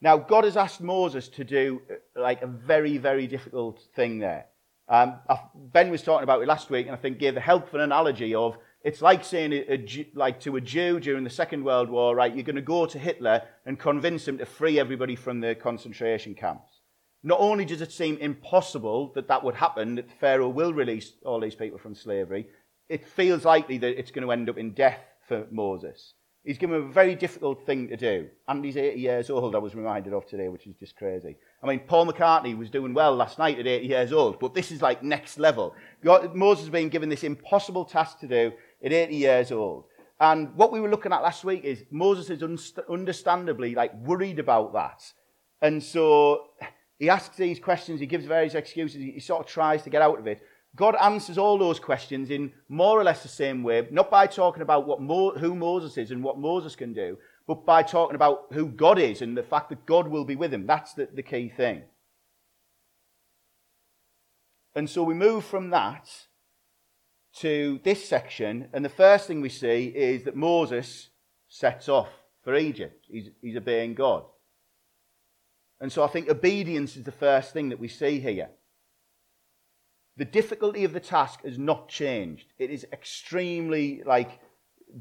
Now, 0.00 0.16
God 0.16 0.44
has 0.44 0.56
asked 0.56 0.80
Moses 0.80 1.28
to 1.30 1.44
do 1.44 1.82
uh, 1.90 2.20
like 2.20 2.42
a 2.42 2.46
very, 2.46 2.98
very 2.98 3.26
difficult 3.26 3.80
thing 3.96 4.18
there. 4.18 4.46
Um, 4.88 5.16
ben 5.54 5.90
was 5.90 6.02
talking 6.02 6.22
about 6.22 6.40
it 6.40 6.48
last 6.48 6.70
week, 6.70 6.86
and 6.86 6.94
I 6.94 6.98
think 6.98 7.18
gave 7.18 7.36
a 7.36 7.40
helpful 7.40 7.80
analogy 7.80 8.34
of 8.34 8.56
it's 8.84 9.02
like 9.02 9.24
saying 9.24 9.52
a, 9.52 9.72
a, 9.72 10.06
like 10.14 10.40
to 10.40 10.56
a 10.56 10.60
Jew 10.60 11.00
during 11.00 11.24
the 11.24 11.30
Second 11.30 11.64
World 11.64 11.90
War, 11.90 12.14
right? 12.14 12.32
You're 12.32 12.44
going 12.44 12.56
to 12.56 12.62
go 12.62 12.86
to 12.86 12.98
Hitler 12.98 13.42
and 13.66 13.78
convince 13.78 14.26
him 14.26 14.38
to 14.38 14.46
free 14.46 14.78
everybody 14.78 15.16
from 15.16 15.40
the 15.40 15.54
concentration 15.56 16.34
camps. 16.34 16.77
Not 17.22 17.40
only 17.40 17.64
does 17.64 17.80
it 17.80 17.92
seem 17.92 18.16
impossible 18.18 19.12
that 19.14 19.28
that 19.28 19.42
would 19.42 19.56
happen, 19.56 19.96
that 19.96 20.10
Pharaoh 20.20 20.48
will 20.48 20.72
release 20.72 21.12
all 21.24 21.40
these 21.40 21.54
people 21.54 21.78
from 21.78 21.94
slavery, 21.94 22.46
it 22.88 23.06
feels 23.06 23.44
likely 23.44 23.78
that 23.78 23.98
it's 23.98 24.10
going 24.10 24.24
to 24.24 24.32
end 24.32 24.48
up 24.48 24.58
in 24.58 24.72
death 24.72 25.00
for 25.26 25.46
Moses. 25.50 26.14
He's 26.44 26.58
given 26.58 26.76
a 26.76 26.80
very 26.80 27.14
difficult 27.14 27.66
thing 27.66 27.88
to 27.88 27.96
do. 27.96 28.28
And 28.46 28.64
he's 28.64 28.76
80 28.76 29.00
years 29.00 29.30
old, 29.30 29.54
I 29.54 29.58
was 29.58 29.74
reminded 29.74 30.14
of 30.14 30.26
today, 30.26 30.48
which 30.48 30.66
is 30.66 30.76
just 30.76 30.96
crazy. 30.96 31.36
I 31.62 31.66
mean, 31.66 31.80
Paul 31.80 32.06
McCartney 32.06 32.56
was 32.56 32.70
doing 32.70 32.94
well 32.94 33.14
last 33.14 33.38
night 33.38 33.58
at 33.58 33.66
80 33.66 33.86
years 33.86 34.12
old, 34.12 34.38
but 34.38 34.54
this 34.54 34.70
is 34.70 34.80
like 34.80 35.02
next 35.02 35.38
level. 35.38 35.74
God, 36.02 36.34
Moses 36.34 36.64
has 36.64 36.70
been 36.70 36.88
given 36.88 37.08
this 37.08 37.24
impossible 37.24 37.84
task 37.84 38.20
to 38.20 38.28
do 38.28 38.52
at 38.82 38.92
80 38.92 39.14
years 39.14 39.52
old. 39.52 39.84
And 40.20 40.54
what 40.54 40.72
we 40.72 40.80
were 40.80 40.88
looking 40.88 41.12
at 41.12 41.22
last 41.22 41.44
week 41.44 41.64
is 41.64 41.84
Moses 41.90 42.30
is 42.30 42.42
understandably 42.88 43.74
like 43.74 43.94
worried 43.94 44.38
about 44.38 44.72
that. 44.72 45.02
And 45.60 45.82
so 45.82 46.44
he 46.98 47.08
asks 47.08 47.36
these 47.36 47.60
questions, 47.60 48.00
he 48.00 48.06
gives 48.06 48.24
various 48.24 48.54
excuses, 48.54 49.00
he 49.00 49.20
sort 49.20 49.40
of 49.40 49.46
tries 49.46 49.82
to 49.82 49.90
get 49.90 50.02
out 50.02 50.18
of 50.18 50.26
it. 50.26 50.42
God 50.76 50.96
answers 51.00 51.38
all 51.38 51.58
those 51.58 51.80
questions 51.80 52.30
in 52.30 52.52
more 52.68 53.00
or 53.00 53.04
less 53.04 53.22
the 53.22 53.28
same 53.28 53.62
way, 53.62 53.86
not 53.90 54.10
by 54.10 54.26
talking 54.26 54.62
about 54.62 54.86
what 54.86 55.00
Mo- 55.00 55.36
who 55.38 55.54
Moses 55.54 55.96
is 55.96 56.10
and 56.10 56.22
what 56.22 56.38
Moses 56.38 56.76
can 56.76 56.92
do, 56.92 57.18
but 57.46 57.64
by 57.64 57.82
talking 57.82 58.16
about 58.16 58.46
who 58.52 58.66
God 58.66 58.98
is 58.98 59.22
and 59.22 59.36
the 59.36 59.42
fact 59.42 59.70
that 59.70 59.86
God 59.86 60.08
will 60.08 60.24
be 60.24 60.36
with 60.36 60.52
him. 60.52 60.66
That's 60.66 60.92
the, 60.94 61.08
the 61.12 61.22
key 61.22 61.48
thing. 61.48 61.82
And 64.74 64.90
so 64.90 65.02
we 65.02 65.14
move 65.14 65.44
from 65.44 65.70
that 65.70 66.08
to 67.36 67.80
this 67.84 68.08
section, 68.08 68.68
and 68.72 68.84
the 68.84 68.88
first 68.90 69.26
thing 69.26 69.40
we 69.40 69.48
see 69.48 69.86
is 69.86 70.24
that 70.24 70.36
Moses 70.36 71.08
sets 71.48 71.88
off 71.88 72.08
for 72.42 72.54
Egypt. 72.54 73.06
He's, 73.08 73.30
he's 73.40 73.56
obeying 73.56 73.94
God. 73.94 74.24
And 75.80 75.92
so 75.92 76.02
I 76.02 76.08
think 76.08 76.28
obedience 76.28 76.96
is 76.96 77.04
the 77.04 77.12
first 77.12 77.52
thing 77.52 77.68
that 77.68 77.78
we 77.78 77.88
see 77.88 78.18
here. 78.20 78.50
The 80.16 80.24
difficulty 80.24 80.82
of 80.84 80.92
the 80.92 81.00
task 81.00 81.44
has 81.44 81.58
not 81.58 81.88
changed. 81.88 82.52
It 82.58 82.70
is 82.70 82.86
extremely, 82.92 84.02
like, 84.04 84.40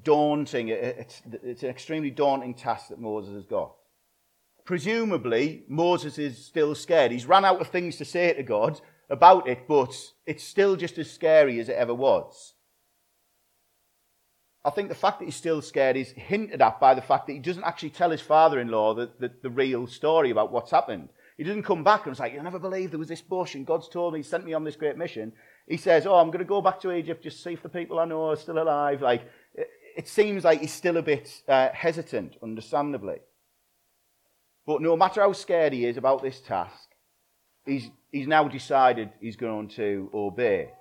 daunting. 0.04 0.68
It's, 0.70 1.22
it's 1.44 1.64
an 1.64 1.70
extremely 1.70 2.12
daunting 2.12 2.54
task 2.54 2.90
that 2.90 3.00
Moses 3.00 3.34
has 3.34 3.46
got. 3.46 3.74
Presumably, 4.66 5.64
Moses 5.68 6.20
is 6.20 6.46
still 6.46 6.76
scared. 6.76 7.12
He's 7.12 7.26
run 7.26 7.46
out 7.46 7.62
of 7.62 7.70
things 7.70 7.98
to 7.98 8.06
say 8.06 8.34
to 8.34 8.44
God 8.44 8.80
about 9.10 9.48
it, 9.48 9.68
but 9.68 9.96
it's 10.26 10.44
still 10.44 10.76
just 10.76 10.98
as 10.98 11.10
scary 11.10 11.60
as 11.60 11.70
it 11.70 11.78
ever 11.78 11.96
was. 11.96 12.54
I 14.68 14.70
think 14.70 14.90
the 14.90 14.96
fact 14.96 15.20
that 15.20 15.26
he's 15.26 15.36
still 15.38 15.62
scared 15.62 15.96
is 15.96 16.12
hinted 16.12 16.62
at 16.62 16.78
by 16.78 16.94
the 16.94 17.02
fact 17.02 17.28
that 17.28 17.34
he 17.34 17.40
doesn't 17.40 17.64
actually 17.64 17.92
tell 17.92 18.10
his 18.10 18.20
father 18.20 18.60
in 18.60 18.68
law 18.68 18.94
the, 18.94 19.10
the, 19.18 19.32
the, 19.42 19.50
real 19.50 19.88
story 19.88 20.30
about 20.30 20.52
what's 20.52 20.72
happened. 20.72 21.08
He 21.38 21.46
doesn't 21.46 21.64
come 21.64 21.86
back 21.86 22.06
and 22.06 22.12
it's 22.12 22.20
like, 22.20 22.34
You'll 22.34 22.44
never 22.44 22.60
believe 22.60 22.92
there 22.92 23.00
was 23.00 23.08
this 23.08 23.22
bush 23.22 23.56
and 23.56 23.66
God's 23.66 23.88
told 23.88 24.12
me, 24.12 24.20
He 24.20 24.24
sent 24.24 24.44
me 24.44 24.54
on 24.54 24.66
this 24.66 24.76
great 24.76 24.98
mission. 24.98 25.32
He 25.70 25.78
says, 25.78 26.06
Oh, 26.06 26.16
I'm 26.16 26.28
going 26.28 26.40
to 26.40 26.46
go 26.46 26.62
back 26.62 26.82
to 26.82 26.92
Egypt, 26.92 27.24
just 27.24 27.42
see 27.42 27.54
if 27.54 27.64
the 27.64 27.70
people 27.70 27.98
I 27.98 28.04
know 28.04 28.30
are 28.30 28.36
still 28.36 28.62
alive. 28.62 29.02
Like, 29.02 29.22
it, 29.56 29.70
it 29.96 30.08
seems 30.10 30.44
like 30.44 30.60
he's 30.60 30.74
still 30.74 30.98
a 30.98 31.02
bit 31.02 31.44
uh, 31.48 31.70
hesitant, 31.70 32.36
understandably. 32.44 33.20
But 34.66 34.82
no 34.82 34.98
matter 34.98 35.22
how 35.22 35.32
scared 35.32 35.72
he 35.72 35.86
is 35.86 35.96
about 35.96 36.22
this 36.22 36.42
task, 36.42 36.90
he's, 37.66 37.90
he's 38.12 38.28
now 38.28 38.50
decided 38.50 39.12
he's 39.22 39.38
going 39.38 39.70
to 39.70 40.12
obey 40.14 40.72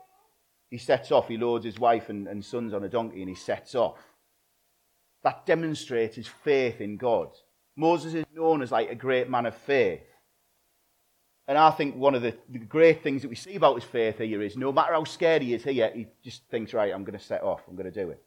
he 0.70 0.78
sets 0.78 1.12
off, 1.12 1.28
he 1.28 1.36
loads 1.36 1.64
his 1.64 1.78
wife 1.78 2.08
and, 2.08 2.26
and 2.26 2.44
sons 2.44 2.74
on 2.74 2.84
a 2.84 2.88
donkey 2.88 3.20
and 3.20 3.28
he 3.28 3.34
sets 3.34 3.74
off. 3.74 3.98
That 5.22 5.46
demonstrates 5.46 6.16
his 6.16 6.26
faith 6.26 6.80
in 6.80 6.96
God. 6.96 7.30
Moses 7.76 8.14
is 8.14 8.24
known 8.34 8.62
as 8.62 8.72
like 8.72 8.90
a 8.90 8.94
great 8.94 9.28
man 9.28 9.46
of 9.46 9.56
faith. 9.56 10.02
And 11.48 11.56
I 11.56 11.70
think 11.70 11.94
one 11.94 12.14
of 12.14 12.22
the, 12.22 12.34
the, 12.48 12.58
great 12.58 13.04
things 13.04 13.22
that 13.22 13.28
we 13.28 13.36
see 13.36 13.54
about 13.54 13.76
his 13.76 13.84
faith 13.84 14.18
here 14.18 14.42
is 14.42 14.56
no 14.56 14.72
matter 14.72 14.94
how 14.94 15.04
scared 15.04 15.42
he 15.42 15.54
is 15.54 15.62
here, 15.62 15.92
he 15.94 16.06
just 16.24 16.42
thinks, 16.48 16.74
right, 16.74 16.92
I'm 16.92 17.04
going 17.04 17.18
to 17.18 17.24
set 17.24 17.42
off, 17.42 17.62
I'm 17.68 17.76
going 17.76 17.90
to 17.92 18.04
do 18.04 18.10
it. 18.10 18.20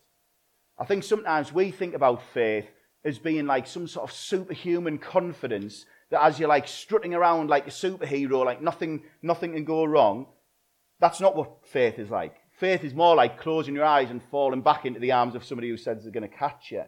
I 0.77 0.85
think 0.85 1.03
sometimes 1.03 1.51
we 1.51 1.71
think 1.71 1.93
about 1.93 2.23
faith 2.33 2.67
as 3.03 3.19
being 3.19 3.45
like 3.45 3.67
some 3.67 3.87
sort 3.87 4.09
of 4.09 4.15
superhuman 4.15 4.97
confidence 4.97 5.85
that 6.11 6.23
as 6.23 6.39
you're 6.39 6.47
like 6.47 6.67
strutting 6.67 7.13
around 7.13 7.49
like 7.49 7.67
a 7.67 7.71
superhero, 7.71 8.45
like 8.45 8.61
nothing, 8.61 9.03
nothing 9.21 9.53
can 9.53 9.65
go 9.65 9.83
wrong, 9.83 10.27
that's 10.99 11.21
not 11.21 11.35
what 11.35 11.65
faith 11.65 11.97
is 11.97 12.09
like. 12.09 12.35
Faith 12.51 12.83
is 12.83 12.93
more 12.93 13.15
like 13.15 13.39
closing 13.39 13.73
your 13.73 13.85
eyes 13.85 14.09
and 14.09 14.21
falling 14.23 14.61
back 14.61 14.85
into 14.85 14.99
the 14.99 15.13
arms 15.13 15.33
of 15.33 15.45
somebody 15.45 15.69
who 15.69 15.77
says 15.77 16.03
they're 16.03 16.11
going 16.11 16.29
to 16.29 16.35
catch 16.35 16.71
you. 16.71 16.83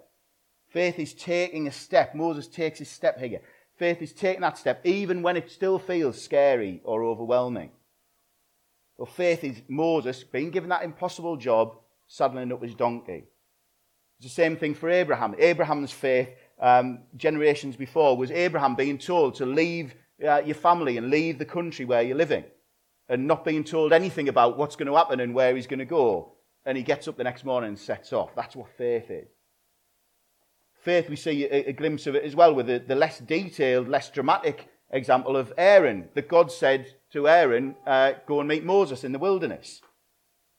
Faith 0.69 0.99
is 0.99 1.13
taking 1.13 1.67
a 1.67 1.71
step. 1.71 2.13
Moses 2.13 2.47
takes 2.47 2.79
his 2.79 2.89
step 2.89 3.17
here. 3.19 3.41
Faith 3.77 4.01
is 4.01 4.11
taking 4.11 4.41
that 4.41 4.57
step 4.57 4.85
even 4.85 5.21
when 5.21 5.37
it 5.37 5.49
still 5.49 5.79
feels 5.79 6.21
scary 6.21 6.81
or 6.83 7.03
overwhelming. 7.03 7.71
Well, 8.97 9.05
faith 9.05 9.43
is 9.43 9.61
Moses 9.67 10.23
being 10.23 10.51
given 10.51 10.69
that 10.69 10.83
impossible 10.83 11.37
job, 11.37 11.75
saddling 12.07 12.51
up 12.51 12.61
his 12.61 12.75
donkey. 12.75 13.23
It's 14.17 14.27
the 14.27 14.29
same 14.29 14.57
thing 14.57 14.75
for 14.75 14.89
Abraham. 14.89 15.35
Abraham's 15.39 15.91
faith, 15.91 16.29
um, 16.59 16.99
generations 17.15 17.75
before, 17.75 18.15
was 18.17 18.29
Abraham 18.29 18.75
being 18.75 18.97
told 18.97 19.35
to 19.35 19.45
leave 19.45 19.95
uh, 20.23 20.41
your 20.45 20.55
family 20.55 20.97
and 20.97 21.09
leave 21.09 21.39
the 21.39 21.45
country 21.45 21.85
where 21.85 22.01
you're 22.01 22.17
living 22.17 22.43
and 23.11 23.27
not 23.27 23.43
being 23.43 23.65
told 23.65 23.91
anything 23.91 24.29
about 24.29 24.57
what's 24.57 24.77
going 24.77 24.87
to 24.87 24.95
happen 24.95 25.19
and 25.19 25.35
where 25.35 25.53
he's 25.53 25.67
going 25.67 25.79
to 25.79 25.85
go. 25.85 26.31
And 26.65 26.77
he 26.77 26.83
gets 26.83 27.09
up 27.09 27.17
the 27.17 27.25
next 27.25 27.43
morning 27.43 27.67
and 27.67 27.77
sets 27.77 28.13
off. 28.13 28.33
That's 28.35 28.55
what 28.55 28.69
faith 28.77 29.11
is. 29.11 29.27
Faith, 30.81 31.09
we 31.09 31.17
see 31.17 31.43
a, 31.43 31.69
a 31.69 31.73
glimpse 31.73 32.07
of 32.07 32.15
it 32.15 32.23
as 32.23 32.37
well 32.37 32.55
with 32.55 32.67
the, 32.67 32.79
the, 32.79 32.95
less 32.95 33.19
detailed, 33.19 33.89
less 33.89 34.09
dramatic 34.09 34.69
example 34.91 35.35
of 35.35 35.51
Aaron, 35.57 36.07
that 36.15 36.29
God 36.29 36.51
said 36.51 36.95
to 37.11 37.27
Aaron, 37.27 37.75
uh, 37.85 38.13
Go 38.25 38.39
and 38.39 38.47
meet 38.47 38.63
Moses 38.63 39.03
in 39.03 39.11
the 39.11 39.19
wilderness. 39.19 39.81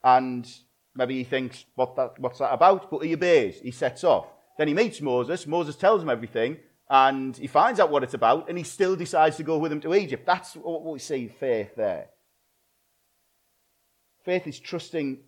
And 0.04 0.46
maybe 0.94 1.16
he 1.16 1.24
thinks, 1.24 1.64
what 1.74 1.96
that, 1.96 2.18
What's 2.18 2.38
that 2.40 2.52
about? 2.52 2.90
But 2.90 3.04
he 3.04 3.14
obeys. 3.14 3.60
He 3.62 3.70
sets 3.70 4.04
off. 4.04 4.26
Then 4.58 4.68
he 4.68 4.74
meets 4.74 5.00
Moses. 5.00 5.46
Moses 5.46 5.76
tells 5.76 6.02
him 6.02 6.10
everything. 6.10 6.58
And 6.90 7.34
he 7.34 7.46
finds 7.46 7.80
out 7.80 7.90
what 7.90 8.02
it's 8.02 8.14
about. 8.14 8.50
And 8.50 8.58
he 8.58 8.64
still 8.64 8.94
decides 8.94 9.38
to 9.38 9.42
go 9.42 9.56
with 9.56 9.72
him 9.72 9.80
to 9.80 9.94
Egypt. 9.94 10.26
That's 10.26 10.54
what 10.54 10.84
we 10.84 10.98
see 10.98 11.28
faith 11.28 11.74
there. 11.76 12.08
Faith 14.24 14.46
is 14.46 14.58
trusting 14.60 15.18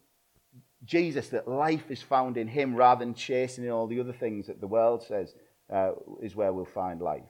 Jesus 0.85 1.29
that 1.31 1.49
life 1.49 1.91
is 1.91 2.03
found 2.03 2.37
in 2.37 2.47
him 2.47 2.75
rather 2.75 3.05
than 3.05 3.15
chasing 3.15 3.65
in 3.65 3.71
all 3.71 3.87
the 3.87 4.01
other 4.01 4.13
things 4.13 4.47
that 4.47 4.61
the 4.61 4.67
world 4.67 5.03
says 5.03 5.35
uh, 5.73 5.93
is 6.23 6.37
where 6.37 6.53
we'll 6.53 6.65
find 6.65 7.01
life. 7.01 7.23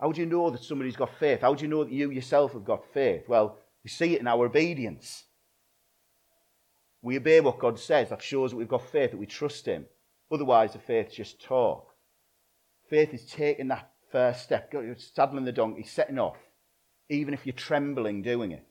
How 0.00 0.12
do 0.12 0.20
you 0.20 0.26
know 0.26 0.50
that 0.50 0.62
somebody's 0.62 0.96
got 0.96 1.18
faith? 1.18 1.40
How 1.40 1.54
do 1.54 1.62
you 1.62 1.68
know 1.68 1.84
that 1.84 1.92
you 1.92 2.10
yourself 2.10 2.52
have 2.52 2.64
got 2.64 2.84
faith? 2.92 3.28
Well, 3.28 3.58
we 3.82 3.90
see 3.90 4.14
it 4.14 4.20
in 4.20 4.28
our 4.28 4.46
obedience. 4.46 5.24
We 7.02 7.16
obey 7.16 7.40
what 7.40 7.58
God 7.58 7.78
says. 7.78 8.10
That 8.10 8.22
shows 8.22 8.50
that 8.50 8.56
we've 8.56 8.68
got 8.68 8.90
faith, 8.90 9.10
that 9.10 9.16
we 9.16 9.26
trust 9.26 9.66
Him. 9.66 9.86
Otherwise, 10.30 10.72
the 10.72 10.78
faith's 10.78 11.16
just 11.16 11.42
talk. 11.42 11.88
Faith 12.88 13.12
is 13.12 13.26
taking 13.26 13.68
that 13.68 13.90
first 14.12 14.42
step, 14.42 14.72
saddling 14.98 15.44
the 15.44 15.52
donkey, 15.52 15.82
setting 15.82 16.18
off, 16.18 16.38
even 17.08 17.34
if 17.34 17.44
you're 17.44 17.52
trembling 17.54 18.22
doing 18.22 18.52
it. 18.52 18.67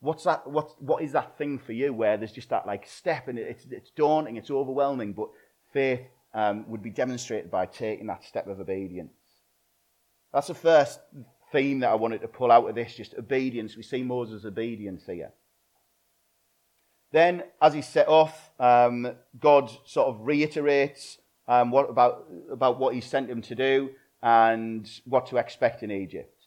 What's 0.00 0.24
that? 0.24 0.46
What, 0.46 0.70
what 0.80 1.02
is 1.02 1.12
that 1.12 1.38
thing 1.38 1.58
for 1.58 1.72
you 1.72 1.92
where 1.92 2.16
there's 2.16 2.32
just 2.32 2.50
that 2.50 2.66
like 2.66 2.86
step 2.86 3.28
and 3.28 3.38
it's, 3.38 3.66
it's 3.70 3.90
daunting, 3.90 4.36
it's 4.36 4.50
overwhelming, 4.50 5.12
but 5.12 5.28
faith 5.72 6.00
um, 6.34 6.68
would 6.68 6.82
be 6.82 6.90
demonstrated 6.90 7.50
by 7.50 7.66
taking 7.66 8.06
that 8.08 8.24
step 8.24 8.46
of 8.46 8.60
obedience. 8.60 9.12
That's 10.32 10.48
the 10.48 10.54
first 10.54 11.00
theme 11.50 11.80
that 11.80 11.90
I 11.90 11.94
wanted 11.94 12.20
to 12.20 12.28
pull 12.28 12.52
out 12.52 12.68
of 12.68 12.74
this, 12.74 12.94
just 12.94 13.14
obedience. 13.14 13.76
We 13.76 13.82
see 13.82 14.02
Moses' 14.02 14.44
obedience 14.44 15.04
here. 15.06 15.32
Then, 17.12 17.44
as 17.62 17.72
he 17.72 17.82
set 17.82 18.08
off, 18.08 18.50
um, 18.60 19.14
God 19.38 19.70
sort 19.86 20.08
of 20.08 20.26
reiterates 20.26 21.18
um, 21.48 21.70
what 21.70 21.88
about, 21.88 22.26
about 22.50 22.78
what 22.78 22.94
he 22.94 23.00
sent 23.00 23.30
him 23.30 23.40
to 23.42 23.54
do 23.54 23.90
and 24.22 24.90
what 25.04 25.26
to 25.28 25.36
expect 25.36 25.82
in 25.82 25.90
Egypt. 25.90 26.46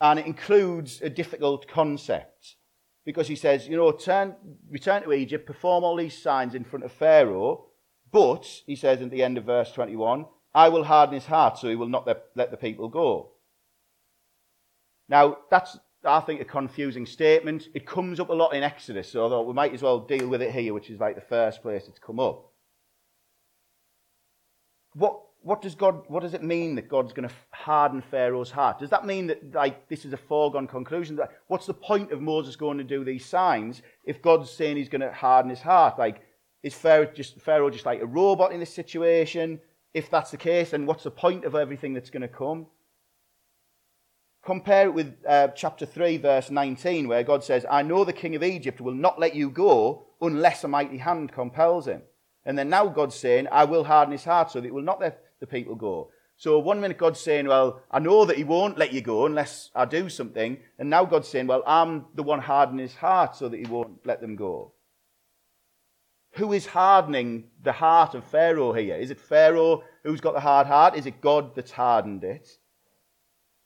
And 0.00 0.18
it 0.18 0.26
includes 0.26 1.02
a 1.02 1.10
difficult 1.10 1.66
concept 1.68 2.56
because 3.06 3.28
he 3.28 3.36
says, 3.36 3.68
you 3.68 3.76
know, 3.76 3.92
turn, 3.92 4.34
return 4.68 5.02
to 5.04 5.12
Egypt, 5.12 5.46
perform 5.46 5.84
all 5.84 5.96
these 5.96 6.20
signs 6.20 6.56
in 6.56 6.64
front 6.64 6.84
of 6.84 6.92
Pharaoh, 6.92 7.66
but, 8.12 8.44
he 8.66 8.74
says 8.74 9.00
at 9.00 9.10
the 9.10 9.22
end 9.22 9.38
of 9.38 9.44
verse 9.44 9.72
21, 9.72 10.26
I 10.54 10.68
will 10.68 10.84
harden 10.84 11.14
his 11.14 11.26
heart 11.26 11.56
so 11.56 11.68
he 11.68 11.76
will 11.76 11.88
not 11.88 12.06
let, 12.06 12.50
the 12.50 12.56
people 12.56 12.88
go. 12.88 13.30
Now, 15.08 15.38
that's, 15.50 15.78
I 16.04 16.18
think, 16.20 16.40
a 16.40 16.44
confusing 16.44 17.06
statement. 17.06 17.68
It 17.74 17.86
comes 17.86 18.18
up 18.18 18.28
a 18.28 18.34
lot 18.34 18.54
in 18.54 18.64
Exodus, 18.64 19.12
so 19.12 19.22
although 19.22 19.42
we 19.42 19.54
might 19.54 19.72
as 19.72 19.82
well 19.82 20.00
deal 20.00 20.28
with 20.28 20.42
it 20.42 20.50
here, 20.52 20.74
which 20.74 20.90
is 20.90 20.98
like 20.98 21.14
the 21.14 21.20
first 21.20 21.62
place 21.62 21.84
it's 21.86 22.00
come 22.00 22.18
up. 22.18 22.50
What 24.94 25.20
what 25.46 25.62
does 25.62 25.76
God, 25.76 26.02
what 26.08 26.24
does 26.24 26.34
it 26.34 26.42
mean 26.42 26.74
that 26.74 26.88
God's 26.88 27.12
going 27.12 27.28
to 27.28 27.34
harden 27.52 28.02
Pharaoh's 28.02 28.50
heart? 28.50 28.80
Does 28.80 28.90
that 28.90 29.06
mean 29.06 29.28
that 29.28 29.54
like 29.54 29.88
this 29.88 30.04
is 30.04 30.12
a 30.12 30.16
foregone 30.16 30.66
conclusion? 30.66 31.16
What's 31.46 31.66
the 31.66 31.74
point 31.74 32.10
of 32.10 32.20
Moses 32.20 32.56
going 32.56 32.78
to 32.78 32.84
do 32.84 33.04
these 33.04 33.24
signs 33.24 33.80
if 34.04 34.20
God's 34.20 34.50
saying 34.50 34.76
he's 34.76 34.88
going 34.88 35.02
to 35.02 35.12
harden 35.12 35.50
his 35.50 35.60
heart? 35.60 36.00
Like, 36.00 36.22
is 36.64 36.74
Pharaoh 36.74 37.06
just 37.14 37.40
Pharaoh 37.40 37.70
just 37.70 37.86
like 37.86 38.00
a 38.00 38.06
robot 38.06 38.50
in 38.50 38.58
this 38.58 38.74
situation? 38.74 39.60
If 39.94 40.10
that's 40.10 40.32
the 40.32 40.36
case, 40.36 40.70
then 40.70 40.84
what's 40.84 41.04
the 41.04 41.12
point 41.12 41.44
of 41.44 41.54
everything 41.54 41.94
that's 41.94 42.10
going 42.10 42.22
to 42.22 42.28
come? 42.28 42.66
Compare 44.44 44.88
it 44.88 44.94
with 44.94 45.14
uh, 45.28 45.48
chapter 45.54 45.86
3, 45.86 46.16
verse 46.16 46.50
19, 46.50 47.06
where 47.06 47.22
God 47.22 47.44
says, 47.44 47.64
I 47.70 47.82
know 47.82 48.04
the 48.04 48.12
king 48.12 48.34
of 48.34 48.42
Egypt 48.42 48.80
will 48.80 48.94
not 48.94 49.20
let 49.20 49.36
you 49.36 49.50
go 49.50 50.08
unless 50.20 50.64
a 50.64 50.68
mighty 50.68 50.98
hand 50.98 51.30
compels 51.30 51.86
him. 51.86 52.02
And 52.44 52.58
then 52.58 52.68
now 52.68 52.86
God's 52.86 53.14
saying, 53.14 53.46
I 53.52 53.64
will 53.64 53.84
harden 53.84 54.10
his 54.10 54.24
heart 54.24 54.50
so 54.50 54.60
that 54.60 54.66
it 54.66 54.74
will 54.74 54.82
not 54.82 55.00
let 55.00 55.25
the 55.40 55.46
people 55.46 55.74
go. 55.74 56.10
So 56.38 56.58
one 56.58 56.80
minute 56.80 56.98
God's 56.98 57.20
saying, 57.20 57.46
Well, 57.46 57.80
I 57.90 57.98
know 57.98 58.24
that 58.26 58.36
He 58.36 58.44
won't 58.44 58.78
let 58.78 58.92
you 58.92 59.00
go 59.00 59.26
unless 59.26 59.70
I 59.74 59.84
do 59.86 60.08
something. 60.08 60.58
And 60.78 60.90
now 60.90 61.04
God's 61.04 61.28
saying, 61.28 61.46
Well, 61.46 61.62
I'm 61.66 62.06
the 62.14 62.22
one 62.22 62.40
hardening 62.40 62.86
his 62.86 62.96
heart 62.96 63.36
so 63.36 63.48
that 63.48 63.58
He 63.58 63.66
won't 63.66 64.06
let 64.06 64.20
them 64.20 64.36
go. 64.36 64.72
Who 66.32 66.52
is 66.52 66.66
hardening 66.66 67.44
the 67.62 67.72
heart 67.72 68.14
of 68.14 68.24
Pharaoh 68.24 68.74
here? 68.74 68.96
Is 68.96 69.10
it 69.10 69.18
Pharaoh 69.18 69.82
who's 70.02 70.20
got 70.20 70.34
the 70.34 70.40
hard 70.40 70.66
heart? 70.66 70.94
Is 70.94 71.06
it 71.06 71.22
God 71.22 71.54
that's 71.54 71.70
hardened 71.70 72.24
it? 72.24 72.58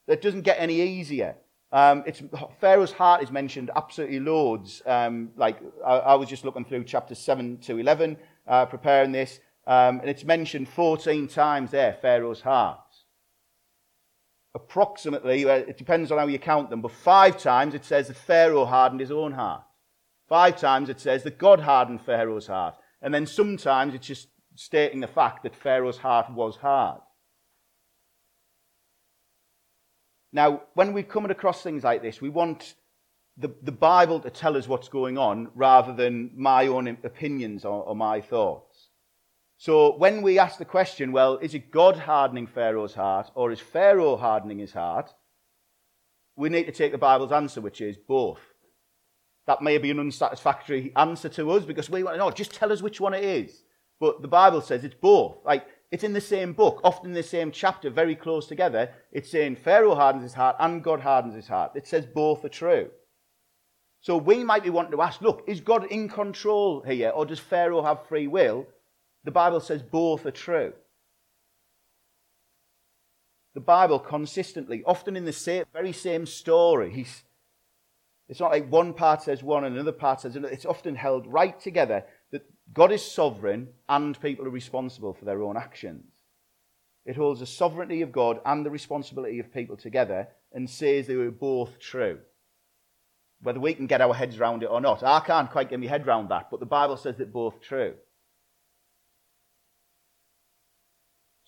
That 0.07 0.23
doesn't 0.23 0.43
get 0.43 0.57
any 0.61 0.81
easier. 0.81 1.35
Um, 1.73 2.05
Pharaoh's 2.61 2.93
heart 2.93 3.23
is 3.23 3.31
mentioned 3.31 3.71
absolutely 3.75 4.21
loads. 4.21 4.83
Um, 4.87 5.31
like 5.37 5.61
I, 5.85 5.99
I, 5.99 6.15
was 6.15 6.29
just 6.29 6.45
looking 6.45 6.65
through 6.65 6.83
chapters 6.85 7.19
7 7.21 7.59
to 7.59 7.79
11, 7.79 8.17
uh, 8.49 8.67
preparing 8.67 9.13
this. 9.13 9.39
Um, 9.71 10.01
and 10.01 10.11
it's 10.11 10.25
mentioned 10.25 10.69
14 10.69 11.29
times 11.29 11.71
there, 11.71 11.97
Pharaoh's 12.03 12.41
heart. 12.41 12.81
Approximately, 14.53 15.45
it 15.45 15.79
depends 15.79 16.11
on 16.11 16.19
how 16.19 16.27
you 16.27 16.41
count 16.41 16.71
them, 16.71 16.81
but 16.81 16.91
five 16.91 17.39
times 17.39 17.75
it 17.75 17.85
says 17.85 18.09
that 18.09 18.17
Pharaoh 18.17 18.65
hardened 18.65 19.01
his 19.01 19.13
own 19.13 19.31
heart. 19.31 19.63
Five 20.29 20.59
times 20.61 20.89
it 20.89 20.99
says 20.99 21.23
that 21.23 21.39
God 21.39 21.61
hardened 21.61 22.01
Pharaoh's 22.01 22.49
heart. 22.49 22.75
And 23.01 23.15
then 23.15 23.27
sometimes 23.27 23.95
it's 23.95 24.09
just 24.09 24.27
stating 24.57 24.99
the 24.99 25.07
fact 25.07 25.45
that 25.45 25.55
Pharaoh's 25.55 25.99
heart 25.99 26.33
was 26.33 26.57
hard. 26.57 27.01
Now, 30.33 30.63
when 30.75 30.93
we're 30.93 31.05
coming 31.05 31.31
across 31.31 31.63
things 31.63 31.85
like 31.85 32.03
this, 32.03 32.21
we 32.21 32.29
want 32.29 32.75
the, 33.37 33.55
the 33.63 33.71
Bible 33.71 34.19
to 34.19 34.31
tell 34.31 34.57
us 34.57 34.67
what's 34.67 34.89
going 34.89 35.17
on 35.17 35.49
rather 35.55 35.93
than 35.93 36.33
my 36.35 36.67
own 36.67 36.89
opinions 36.89 37.65
or, 37.65 37.85
or 37.85 37.95
my 37.95 38.21
thoughts. 38.21 38.70
So 39.61 39.95
when 39.99 40.23
we 40.23 40.39
ask 40.39 40.57
the 40.57 40.65
question, 40.65 41.13
well, 41.13 41.37
is 41.37 41.53
it 41.53 41.71
God 41.71 41.95
hardening 41.95 42.47
Pharaoh's 42.47 42.95
heart 42.95 43.31
or 43.35 43.53
is 43.53 43.61
Pharaoh 43.61 44.17
hardening 44.17 44.59
his 44.59 44.73
heart? 44.73 45.13
We 46.35 46.49
need 46.49 46.65
to 46.65 46.73
take 46.73 46.93
the 46.93 46.97
Bible's 46.97 47.31
answer, 47.31 47.61
which 47.61 47.83
is 47.83 47.99
both. 47.99 48.41
That 49.47 49.61
may 49.61 49.77
be 49.77 49.91
an 49.91 50.01
unsatisfactory 50.01 50.95
answer 50.97 51.29
to 51.29 51.51
us 51.51 51.67
because 51.67 51.91
we 51.91 52.03
want 52.03 52.15
to 52.15 52.19
know, 52.19 52.31
just 52.31 52.55
tell 52.55 52.73
us 52.73 52.81
which 52.81 53.03
one 53.03 53.13
it 53.13 53.23
is. 53.23 53.65
But 54.01 54.23
the 54.23 54.29
Bible 54.29 54.63
says 54.63 54.83
it's 54.83 54.95
both. 54.95 55.45
Like, 55.45 55.67
it's 55.91 56.05
in 56.05 56.15
the 56.15 56.23
same 56.23 56.55
book, 56.55 56.81
often 56.83 57.11
in 57.11 57.15
the 57.15 57.23
same 57.23 57.53
chapter, 57.53 57.91
very 57.91 58.17
close 58.17 58.47
together. 58.47 58.89
It's 59.13 59.31
saying 59.31 59.57
Pharaoh 59.57 59.95
hardens 59.95 60.23
his 60.23 60.33
heart 60.33 60.57
and 60.59 60.83
God 60.83 61.01
hardens 61.01 61.35
his 61.35 61.49
heart. 61.49 61.73
It 61.75 61.87
says 61.87 62.07
both 62.07 62.47
are 62.47 62.49
true. 62.49 62.89
So 64.01 64.17
we 64.17 64.43
might 64.43 64.65
be 64.65 64.71
wanting 64.71 64.93
to 64.93 65.03
ask, 65.03 65.21
look, 65.21 65.45
is 65.47 65.61
God 65.61 65.85
in 65.93 66.09
control 66.09 66.81
here 66.81 67.11
or 67.11 67.27
does 67.27 67.41
Pharaoh 67.41 67.83
have 67.83 68.07
free 68.07 68.27
will? 68.27 68.67
The 69.25 69.31
Bible 69.31 69.61
says 69.61 69.83
both 69.83 70.27
are 70.27 70.31
true. 70.31 70.73
The 73.55 73.61
Bible 73.61 73.99
consistently, 73.99 74.83
often 74.87 75.17
in 75.17 75.25
the 75.25 75.33
same, 75.33 75.65
very 75.73 75.93
same 75.93 76.25
story, 76.25 77.07
it's 78.31 78.39
not 78.39 78.53
like 78.53 78.71
one 78.71 78.95
part 78.95 79.23
says 79.23 79.43
one 79.43 79.65
and 79.65 79.75
another 79.75 79.91
part 79.91 80.21
says 80.21 80.37
another. 80.37 80.55
It's 80.55 80.65
often 80.65 80.95
held 80.95 81.27
right 81.27 81.59
together 81.59 82.05
that 82.31 82.47
God 82.73 82.93
is 82.93 83.05
sovereign 83.05 83.71
and 83.89 84.19
people 84.21 84.47
are 84.47 84.51
responsible 84.51 85.15
for 85.15 85.25
their 85.25 85.43
own 85.43 85.57
actions. 85.57 86.05
It 87.05 87.17
holds 87.17 87.41
the 87.41 87.47
sovereignty 87.47 88.03
of 88.03 88.13
God 88.13 88.41
and 88.47 88.65
the 88.65 88.71
responsibility 88.71 89.41
of 89.41 89.53
people 89.53 89.77
together 89.77 90.29
and 90.53 90.71
says 90.71 91.09
they 91.09 91.17
were 91.17 91.33
both 91.33 91.81
true. 91.81 92.21
Whether 93.43 93.59
we 93.59 93.75
can 93.75 93.89
get 93.89 94.01
our 94.01 94.15
heads 94.15 94.39
around 94.39 94.63
it 94.63 94.71
or 94.71 94.81
not, 94.81 95.03
I 95.03 95.19
can't 95.21 95.51
quite 95.51 95.69
get 95.69 95.81
my 95.81 95.87
head 95.87 96.07
around 96.07 96.29
that, 96.29 96.53
but 96.53 96.61
the 96.61 96.67
Bible 96.67 96.97
says 96.97 97.17
that 97.17 97.33
both 97.33 97.61
true. 97.61 97.95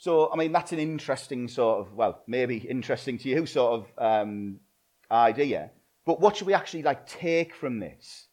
So, 0.03 0.33
I 0.33 0.37
mean, 0.37 0.51
that's 0.51 0.73
an 0.73 0.81
interesting 0.81 1.47
sort 1.47 1.79
of, 1.79 1.95
well, 1.95 2.25
maybe 2.27 2.57
interesting 2.57 3.19
to 3.19 3.29
you 3.29 3.47
sort 3.47 3.85
of 3.85 3.87
um, 3.99 4.59
idea. 5.09 5.71
But 6.05 6.19
what 6.19 6.37
should 6.37 6.49
we 6.49 6.55
actually 6.55 6.83
like 6.83 7.07
take 7.07 7.55
from 7.55 7.79
this? 7.79 8.27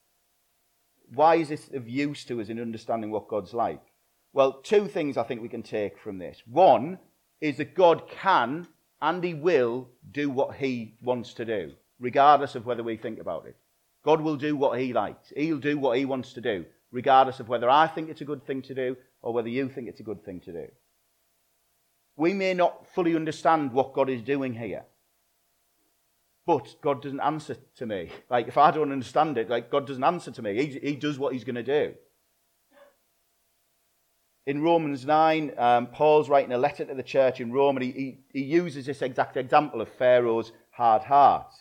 Why 1.13 1.35
is 1.35 1.49
this 1.49 1.69
of 1.71 1.87
use 1.87 2.25
to 2.25 2.41
us 2.41 2.49
in 2.49 2.59
understanding 2.59 3.11
what 3.11 3.27
God's 3.27 3.53
like? 3.53 3.83
Well, 4.33 4.53
two 4.63 4.87
things 4.87 5.15
I 5.15 5.21
think 5.21 5.43
we 5.43 5.47
can 5.47 5.61
take 5.61 5.99
from 5.99 6.17
this. 6.17 6.41
One 6.47 6.97
is 7.39 7.57
that 7.57 7.75
God 7.75 8.09
can 8.09 8.65
and 8.99 9.23
He 9.23 9.35
will 9.35 9.89
do 10.09 10.31
what 10.31 10.55
He 10.55 10.95
wants 11.03 11.35
to 11.35 11.45
do, 11.45 11.73
regardless 11.99 12.55
of 12.55 12.65
whether 12.65 12.81
we 12.81 12.97
think 12.97 13.19
about 13.19 13.45
it. 13.45 13.55
God 14.03 14.21
will 14.21 14.37
do 14.37 14.55
what 14.55 14.79
He 14.79 14.91
likes. 14.91 15.31
He'll 15.37 15.59
do 15.59 15.77
what 15.77 15.99
He 15.99 16.05
wants 16.05 16.33
to 16.33 16.41
do, 16.41 16.65
regardless 16.91 17.39
of 17.39 17.47
whether 17.47 17.69
I 17.69 17.85
think 17.85 18.09
it's 18.09 18.21
a 18.21 18.25
good 18.25 18.43
thing 18.47 18.63
to 18.63 18.73
do 18.73 18.97
or 19.21 19.33
whether 19.33 19.49
you 19.49 19.69
think 19.69 19.87
it's 19.87 19.99
a 19.99 20.09
good 20.09 20.25
thing 20.25 20.39
to 20.39 20.51
do. 20.51 20.67
We 22.19 22.33
may 22.33 22.53
not 22.53 22.85
fully 22.93 23.15
understand 23.15 23.71
what 23.71 23.93
God 23.93 24.09
is 24.09 24.21
doing 24.21 24.53
here. 24.53 24.83
But 26.45 26.75
God 26.81 27.01
doesn't 27.01 27.21
answer 27.21 27.55
to 27.77 27.85
me. 27.85 28.09
Like, 28.29 28.49
if 28.49 28.57
I 28.57 28.71
don't 28.71 28.91
understand 28.91 29.37
it, 29.37 29.49
like, 29.49 29.71
God 29.71 29.87
doesn't 29.87 30.03
answer 30.03 30.29
to 30.29 30.41
me. 30.41 30.55
He, 30.55 30.79
he 30.79 30.95
does 30.95 31.17
what 31.17 31.31
he's 31.31 31.45
going 31.45 31.55
to 31.55 31.63
do. 31.63 31.93
In 34.45 34.61
Romans 34.61 35.05
9, 35.05 35.53
um, 35.57 35.87
Paul's 35.87 36.27
writing 36.27 36.51
a 36.51 36.57
letter 36.57 36.83
to 36.83 36.93
the 36.93 37.03
church 37.03 37.39
in 37.39 37.53
Rome, 37.53 37.77
and 37.77 37.85
he, 37.85 37.91
he, 37.91 38.17
he 38.33 38.43
uses 38.43 38.85
this 38.85 39.01
exact 39.01 39.37
example 39.37 39.79
of 39.79 39.87
Pharaoh's 39.87 40.51
hard 40.71 41.03
heart. 41.03 41.53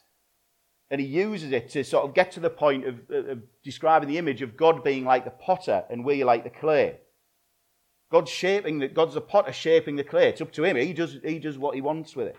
And 0.91 1.01
he 1.01 1.07
uses 1.07 1.53
it 1.53 1.69
to 1.71 1.85
sort 1.85 2.05
of 2.05 2.15
get 2.15 2.33
to 2.33 2.41
the 2.41 2.51
point 2.51 2.85
of, 2.85 2.99
of 3.11 3.43
describing 3.63 4.09
the 4.09 4.19
image 4.19 4.43
of 4.43 4.57
God 4.57 4.83
being 4.83 5.05
like 5.05 5.25
the 5.25 5.31
potter 5.31 5.85
and 5.89 6.05
we 6.05 6.25
like 6.25 6.43
the 6.43 6.51
clay. 6.51 6.99
God's 8.11 8.31
shaping 8.31 8.79
the, 8.79 8.89
God's 8.89 9.15
the 9.15 9.21
potter 9.21 9.53
shaping 9.53 9.97
the 9.97 10.05
clay. 10.05 10.29
It's 10.29 10.41
up 10.41 10.53
to 10.53 10.65
him. 10.65 10.77
He 10.77 10.93
does, 10.93 11.19
he 11.23 11.39
does 11.39 11.59
what 11.59 11.75
he 11.75 11.81
wants 11.81 12.17
with 12.17 12.29
it. 12.29 12.37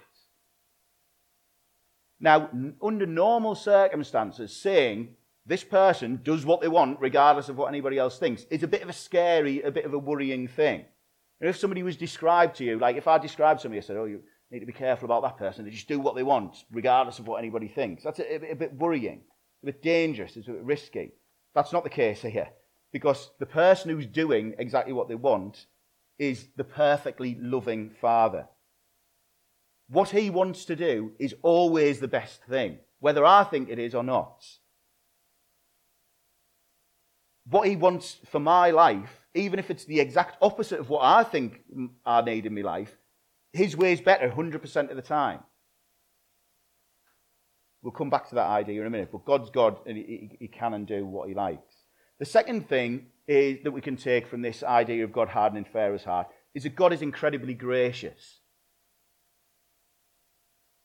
Now, 2.20 2.50
under 2.82 3.06
normal 3.06 3.56
circumstances, 3.56 4.56
saying 4.56 5.16
this 5.46 5.64
person 5.64 6.20
does 6.24 6.46
what 6.46 6.62
they 6.62 6.68
want 6.68 7.00
regardless 7.00 7.50
of 7.50 7.58
what 7.58 7.68
anybody 7.68 7.98
else 7.98 8.20
thinks 8.20 8.46
is 8.50 8.64
a 8.64 8.68
bit 8.68 8.82
of 8.82 8.90
a 8.90 8.94
scary, 8.94 9.62
a 9.62 9.72
bit 9.72 9.86
of 9.86 9.94
a 9.94 10.00
worrying 10.00 10.48
thing. 10.48 10.86
And 11.40 11.50
if 11.50 11.58
somebody 11.58 11.84
was 11.84 11.96
described 11.96 12.58
to 12.58 12.66
you, 12.66 12.78
like 12.78 12.98
if 12.98 13.08
I 13.08 13.18
described 13.18 13.62
somebody, 13.62 13.80
I 13.80 13.84
said, 13.84 13.98
oh, 13.98 14.06
you 14.06 14.22
need 14.52 14.60
to 14.60 14.66
be 14.66 14.74
careful 14.74 15.06
about 15.06 15.22
that 15.22 15.38
person. 15.38 15.64
They 15.64 15.72
just 15.72 15.88
do 15.88 16.00
what 16.00 16.16
they 16.16 16.24
want 16.24 16.58
regardless 16.72 17.20
of 17.20 17.28
what 17.28 17.38
anybody 17.38 17.68
thinks. 17.68 18.04
That's 18.04 18.20
a, 18.20 18.48
a, 18.48 18.52
a 18.52 18.56
bit 18.56 18.74
worrying, 18.74 19.22
a 19.64 19.68
bit 19.68 19.82
dangerous, 19.82 20.36
it's 20.36 20.48
a 20.48 20.52
bit 20.52 20.64
risky. 20.64 21.14
That's 21.56 21.72
not 21.72 21.84
the 21.84 21.90
case 21.90 22.22
here. 22.22 22.50
Because 22.92 23.32
the 23.40 23.46
person 23.46 23.92
who's 23.92 24.06
doing 24.06 24.56
exactly 24.58 24.94
what 24.94 25.08
they 25.08 25.16
want 25.16 25.66
is 26.18 26.48
the 26.56 26.64
perfectly 26.64 27.38
loving 27.40 27.92
Father. 28.02 28.48
What 29.88 30.10
he 30.10 30.30
wants 30.30 30.66
to 30.66 30.76
do 30.76 31.14
is 31.18 31.36
always 31.42 32.00
the 32.00 32.08
best 32.08 32.44
thing, 32.44 32.80
whether 33.00 33.26
I 33.26 33.44
think 33.44 33.70
it 33.70 33.80
is 33.80 33.96
or 33.96 34.04
not. 34.04 34.46
What 37.50 37.68
he 37.68 37.76
wants 37.76 38.18
for 38.30 38.40
my 38.40 38.70
life, 38.70 39.26
even 39.34 39.58
if 39.58 39.72
it's 39.72 39.86
the 39.86 40.00
exact 40.00 40.38
opposite 40.42 40.80
of 40.80 40.90
what 40.90 41.04
I 41.04 41.24
think 41.24 41.62
I 42.06 42.22
need 42.22 42.46
in 42.46 42.54
my 42.54 42.62
life, 42.62 42.96
his 43.54 43.76
way 43.76 43.94
is 43.94 44.02
better 44.02 44.30
100% 44.30 44.90
of 44.90 44.96
the 44.96 45.02
time. 45.02 45.40
We'll 47.82 47.92
come 47.92 48.10
back 48.10 48.30
to 48.30 48.36
that 48.36 48.48
idea 48.48 48.82
in 48.82 48.88
a 48.88 48.90
minute, 48.90 49.10
but 49.12 49.26
God's 49.26 49.50
God 49.50 49.80
and 49.88 49.98
he, 49.98 50.38
he 50.40 50.48
can 50.48 50.74
and 50.74 50.86
do 50.86 51.06
what 51.06 51.30
he 51.30 51.34
likes. 51.34 51.69
The 52.20 52.26
second 52.26 52.68
thing 52.68 53.08
is 53.28 53.64
that 53.64 53.72
we 53.72 53.82
can 53.82 53.96
take 53.96 54.28
from 54.28 54.42
this 54.42 54.64
idea 54.64 55.04
of 55.04 55.14
God 55.14 55.30
hardening 55.30 55.66
Pharaoh's 55.66 56.04
heart 56.04 56.28
is 56.54 56.64
that 56.64 56.76
God 56.76 56.92
is 56.92 57.02
incredibly 57.02 57.54
gracious. 57.54 58.40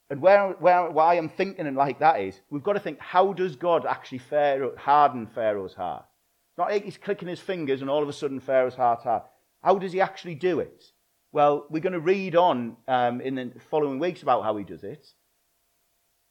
And 0.09 0.21
where, 0.21 0.51
where, 0.59 0.89
why 0.91 1.15
I'm 1.15 1.29
thinking 1.29 1.65
and 1.65 1.75
like 1.75 1.99
that 1.99 2.21
is, 2.21 2.39
we've 2.49 2.63
got 2.63 2.73
to 2.73 2.79
think, 2.79 2.99
how 2.99 3.33
does 3.33 3.55
God 3.55 3.85
actually 3.85 4.19
Pharaoh, 4.19 4.75
harden 4.77 5.27
Pharaoh's 5.27 5.73
heart? 5.73 6.05
It's 6.51 6.57
not 6.57 6.69
like 6.69 6.85
he's 6.85 6.97
clicking 6.97 7.27
his 7.27 7.39
fingers 7.39 7.81
and 7.81 7.89
all 7.89 8.03
of 8.03 8.07
a 8.07 8.13
sudden 8.13 8.39
Pharaoh's 8.39 8.75
heart 8.75 9.01
hard. 9.01 9.23
How 9.63 9.77
does 9.77 9.91
he 9.91 9.99
actually 9.99 10.35
do 10.35 10.59
it? 10.59 10.83
Well, 11.31 11.65
we're 11.69 11.81
going 11.81 11.93
to 11.93 11.99
read 11.99 12.35
on 12.35 12.77
um, 12.87 13.19
in 13.19 13.35
the 13.35 13.51
following 13.71 13.99
weeks 13.99 14.21
about 14.21 14.43
how 14.43 14.55
he 14.55 14.63
does 14.63 14.83
it. 14.83 15.05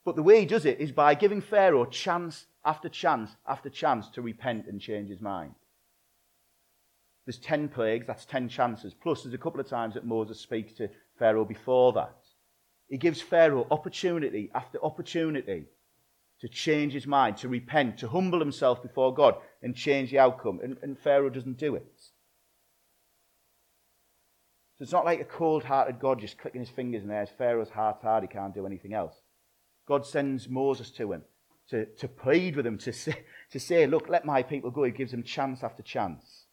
But 0.05 0.17
the 0.17 0.23
way 0.23 0.41
he 0.41 0.47
does 0.47 0.67
it 0.67 0.81
is 0.81 0.93
by 0.93 1.15
giving 1.15 1.41
Pharaoh 1.41 1.87
chance 1.87 2.47
after 2.65 2.89
chance 2.89 3.37
after 3.47 3.71
chance 3.71 4.09
to 4.11 4.23
repent 4.23 4.67
and 4.67 4.81
change 4.81 5.09
his 5.09 5.21
mind. 5.21 5.55
There's 7.25 7.39
10 7.39 7.69
plagues, 7.69 8.07
that's 8.07 8.27
10 8.27 8.51
chances. 8.51 8.93
Plus, 8.93 9.23
there's 9.23 9.35
a 9.35 9.39
couple 9.39 9.61
of 9.61 9.69
times 9.69 9.95
that 9.95 10.05
Moses 10.05 10.39
speaks 10.39 10.75
to 10.75 10.91
Pharaoh 11.19 11.47
before 11.47 11.93
that. 11.95 12.17
He 12.89 12.99
gives 12.99 13.23
Pharaoh 13.23 13.67
opportunity 13.71 14.51
after 14.55 14.83
opportunity 14.85 15.65
to 16.41 16.49
change 16.49 16.93
his 16.93 17.07
mind, 17.07 17.39
to 17.39 17.49
repent, 17.49 17.97
to 17.99 18.09
humble 18.09 18.41
himself 18.41 18.83
before 18.83 19.15
God 19.15 19.37
and 19.63 19.75
change 19.75 20.11
the 20.11 20.19
outcome. 20.19 20.61
And, 20.63 20.77
and 20.83 20.99
Pharaoh 20.99 21.31
doesn't 21.31 21.57
do 21.57 21.77
it. 21.77 21.87
So 24.77 24.83
it's 24.83 24.93
not 24.93 25.07
like 25.07 25.21
a 25.21 25.25
cold 25.25 25.65
hearted 25.65 25.99
God 25.99 26.21
just 26.21 26.37
clicking 26.37 26.61
his 26.61 26.69
fingers 26.69 27.03
and 27.03 27.11
there's 27.11 27.31
Pharaoh's 27.31 27.71
heart 27.71 28.01
hard, 28.03 28.25
he 28.25 28.29
can't 28.29 28.53
do 28.53 28.67
anything 28.67 28.93
else. 28.93 29.15
God 29.87 30.07
sends 30.07 30.49
Moses 30.49 30.91
to 30.93 31.13
him 31.13 31.23
to, 31.71 31.87
to 31.87 32.09
plead 32.09 32.57
with 32.57 32.67
him, 32.67 32.79
to 32.79 32.93
say, 32.93 33.25
to 33.51 33.61
say, 33.61 33.87
Look, 33.87 34.09
let 34.09 34.25
my 34.25 34.43
people 34.43 34.71
go. 34.71 34.85
He 34.85 34.91
gives 34.91 35.11
them 35.11 35.23
chance 35.23 35.63
after 35.63 35.83
chance. 35.83 36.45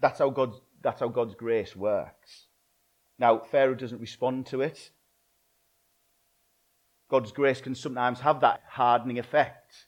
That's 0.00 0.18
how 0.18 0.30
God's, 0.30 0.60
that's 0.82 1.00
how 1.00 1.08
God's 1.08 1.34
grace 1.34 1.76
works. 1.76 2.46
Now, 3.18 3.38
Pharaoh 3.38 3.74
doesn't 3.74 4.00
respond 4.00 4.46
to 4.46 4.62
it. 4.62 4.90
God's 7.10 7.32
grace 7.32 7.60
can 7.60 7.74
sometimes 7.74 8.20
have 8.20 8.40
that 8.40 8.62
hardening 8.66 9.18
effect. 9.18 9.86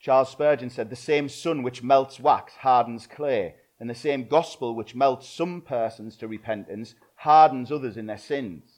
Charles 0.00 0.30
Spurgeon 0.30 0.70
said, 0.70 0.90
The 0.90 0.96
same 0.96 1.28
sun 1.28 1.62
which 1.62 1.82
melts 1.82 2.20
wax 2.20 2.52
hardens 2.54 3.06
clay, 3.08 3.56
and 3.80 3.90
the 3.90 3.94
same 3.94 4.28
gospel 4.28 4.76
which 4.76 4.94
melts 4.94 5.28
some 5.28 5.60
persons 5.60 6.16
to 6.18 6.28
repentance 6.28 6.94
hardens 7.16 7.72
others 7.72 7.96
in 7.96 8.06
their 8.06 8.18
sins. 8.18 8.77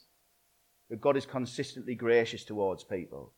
But 0.90 1.00
God 1.00 1.16
is 1.16 1.24
consistently 1.24 1.94
gracious 1.94 2.44
towards 2.44 2.82
people. 2.82 3.32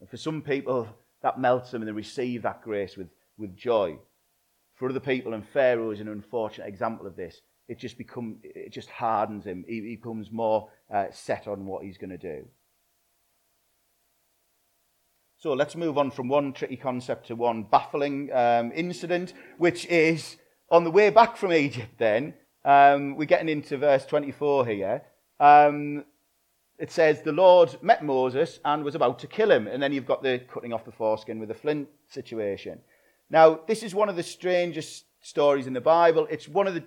And 0.00 0.08
for 0.08 0.16
some 0.16 0.40
people, 0.40 0.88
that 1.22 1.38
melts 1.38 1.70
them 1.70 1.82
and 1.82 1.88
they 1.88 1.92
receive 1.92 2.42
that 2.42 2.62
grace 2.62 2.96
with, 2.96 3.08
with 3.36 3.54
joy. 3.54 3.98
For 4.74 4.88
other 4.88 4.98
people, 4.98 5.34
and 5.34 5.46
Pharaoh 5.46 5.90
is 5.90 6.00
an 6.00 6.08
unfortunate 6.08 6.66
example 6.66 7.06
of 7.06 7.16
this, 7.16 7.42
it 7.68 7.78
just 7.78 7.98
become 7.98 8.38
it 8.42 8.72
just 8.72 8.88
hardens 8.88 9.44
him. 9.44 9.64
He, 9.68 9.74
he 9.74 9.96
becomes 9.96 10.32
more 10.32 10.70
uh, 10.92 11.04
set 11.12 11.46
on 11.46 11.66
what 11.66 11.84
he's 11.84 11.98
going 11.98 12.10
to 12.10 12.18
do. 12.18 12.46
So 15.36 15.52
let's 15.52 15.76
move 15.76 15.96
on 15.96 16.10
from 16.10 16.28
one 16.28 16.52
tricky 16.52 16.76
concept 16.76 17.28
to 17.28 17.36
one 17.36 17.62
baffling 17.62 18.32
um, 18.32 18.72
incident, 18.74 19.34
which 19.58 19.86
is 19.86 20.36
on 20.70 20.84
the 20.84 20.90
way 20.90 21.10
back 21.10 21.36
from 21.36 21.52
Egypt. 21.52 21.92
Then 21.98 22.34
um, 22.64 23.16
we're 23.16 23.26
getting 23.26 23.48
into 23.48 23.78
verse 23.78 24.04
24 24.06 24.66
here. 24.66 25.02
Um, 25.38 26.04
it 26.80 26.90
says 26.90 27.22
the 27.22 27.32
Lord 27.32 27.76
met 27.82 28.04
Moses 28.04 28.58
and 28.64 28.82
was 28.82 28.94
about 28.94 29.18
to 29.20 29.26
kill 29.26 29.50
him, 29.50 29.66
and 29.68 29.82
then 29.82 29.92
you've 29.92 30.06
got 30.06 30.22
the 30.22 30.40
cutting 30.52 30.72
off 30.72 30.84
the 30.84 30.92
foreskin 30.92 31.38
with 31.38 31.48
the 31.48 31.54
flint 31.54 31.88
situation. 32.08 32.80
Now, 33.28 33.60
this 33.68 33.82
is 33.82 33.94
one 33.94 34.08
of 34.08 34.16
the 34.16 34.22
strangest 34.22 35.04
stories 35.20 35.66
in 35.66 35.72
the 35.72 35.80
Bible. 35.80 36.26
It's 36.30 36.48
one 36.48 36.66
of 36.66 36.74
the 36.74 36.84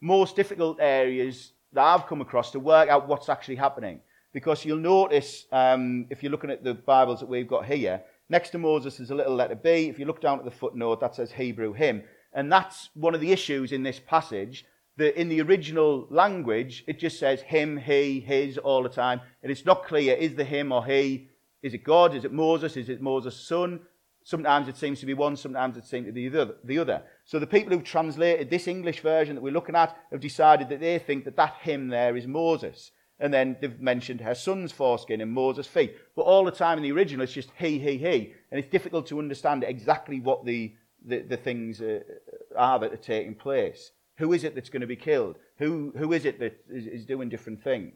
most 0.00 0.36
difficult 0.36 0.78
areas 0.80 1.52
that 1.72 1.82
I've 1.82 2.06
come 2.06 2.20
across 2.20 2.50
to 2.52 2.60
work 2.60 2.88
out 2.88 3.08
what's 3.08 3.28
actually 3.28 3.56
happening. 3.56 4.00
Because 4.32 4.64
you'll 4.64 4.78
notice, 4.78 5.44
um, 5.52 6.06
if 6.08 6.22
you're 6.22 6.32
looking 6.32 6.50
at 6.50 6.64
the 6.64 6.72
Bibles 6.72 7.20
that 7.20 7.28
we've 7.28 7.46
got 7.46 7.66
here, 7.66 8.02
Next 8.32 8.48
to 8.50 8.58
Moses 8.58 8.98
is 8.98 9.10
a 9.10 9.14
little 9.14 9.34
letter 9.34 9.54
B. 9.54 9.90
If 9.90 9.98
you 9.98 10.06
look 10.06 10.22
down 10.22 10.38
at 10.38 10.46
the 10.46 10.50
footnote, 10.50 11.00
that 11.00 11.14
says 11.14 11.30
Hebrew 11.30 11.74
him. 11.74 12.02
And 12.32 12.50
that's 12.50 12.88
one 12.94 13.14
of 13.14 13.20
the 13.20 13.30
issues 13.30 13.72
in 13.72 13.82
this 13.82 14.00
passage. 14.00 14.64
That 14.98 15.18
in 15.18 15.28
the 15.28 15.40
original 15.40 16.06
language, 16.10 16.84
it 16.86 16.98
just 16.98 17.18
says 17.18 17.40
him, 17.40 17.78
he, 17.78 18.20
his 18.20 18.58
all 18.58 18.82
the 18.82 18.88
time. 18.88 19.20
And 19.42 19.50
it's 19.50 19.64
not 19.64 19.86
clear 19.86 20.14
is 20.14 20.34
the 20.34 20.44
him 20.44 20.70
or 20.70 20.84
he, 20.84 21.28
is 21.62 21.74
it 21.74 21.84
God, 21.84 22.14
is 22.14 22.24
it 22.24 22.32
Moses, 22.32 22.76
is 22.76 22.88
it 22.88 23.00
Moses' 23.00 23.48
son? 23.48 23.80
Sometimes 24.24 24.68
it 24.68 24.76
seems 24.76 25.00
to 25.00 25.06
be 25.06 25.14
one, 25.14 25.36
sometimes 25.36 25.76
it 25.76 25.86
seems 25.86 26.06
to 26.06 26.12
be 26.12 26.28
the 26.28 26.78
other. 26.78 27.02
So 27.24 27.38
the 27.38 27.46
people 27.46 27.72
who've 27.72 27.82
translated 27.82 28.50
this 28.50 28.68
English 28.68 29.00
version 29.00 29.34
that 29.34 29.42
we're 29.42 29.52
looking 29.52 29.74
at 29.74 29.96
have 30.10 30.20
decided 30.20 30.68
that 30.68 30.80
they 30.80 30.98
think 30.98 31.24
that 31.24 31.36
that 31.36 31.54
him 31.62 31.88
there 31.88 32.16
is 32.16 32.26
Moses. 32.26 32.92
And 33.18 33.32
then 33.32 33.56
they've 33.60 33.80
mentioned 33.80 34.20
her 34.20 34.34
son's 34.34 34.72
foreskin 34.72 35.20
and 35.20 35.30
Moses' 35.30 35.66
feet. 35.66 35.96
But 36.16 36.22
all 36.22 36.44
the 36.44 36.50
time 36.50 36.76
in 36.78 36.82
the 36.82 36.92
original, 36.92 37.24
it's 37.24 37.32
just 37.32 37.50
he, 37.56 37.78
he, 37.78 37.96
he. 37.96 38.34
And 38.50 38.58
it's 38.58 38.68
difficult 38.68 39.06
to 39.08 39.18
understand 39.18 39.64
exactly 39.64 40.20
what 40.20 40.44
the, 40.44 40.74
the, 41.04 41.20
the 41.20 41.36
things 41.36 41.80
uh, 41.80 42.00
are 42.56 42.78
that 42.80 42.92
are 42.92 42.96
taking 42.96 43.34
place. 43.34 43.92
Who 44.18 44.32
is 44.32 44.44
it 44.44 44.54
that's 44.54 44.70
going 44.70 44.82
to 44.82 44.86
be 44.86 44.96
killed? 44.96 45.36
Who, 45.58 45.92
who 45.96 46.12
is 46.12 46.24
it 46.24 46.38
that 46.40 46.60
is, 46.68 46.86
is 46.86 47.06
doing 47.06 47.28
different 47.28 47.62
things? 47.62 47.94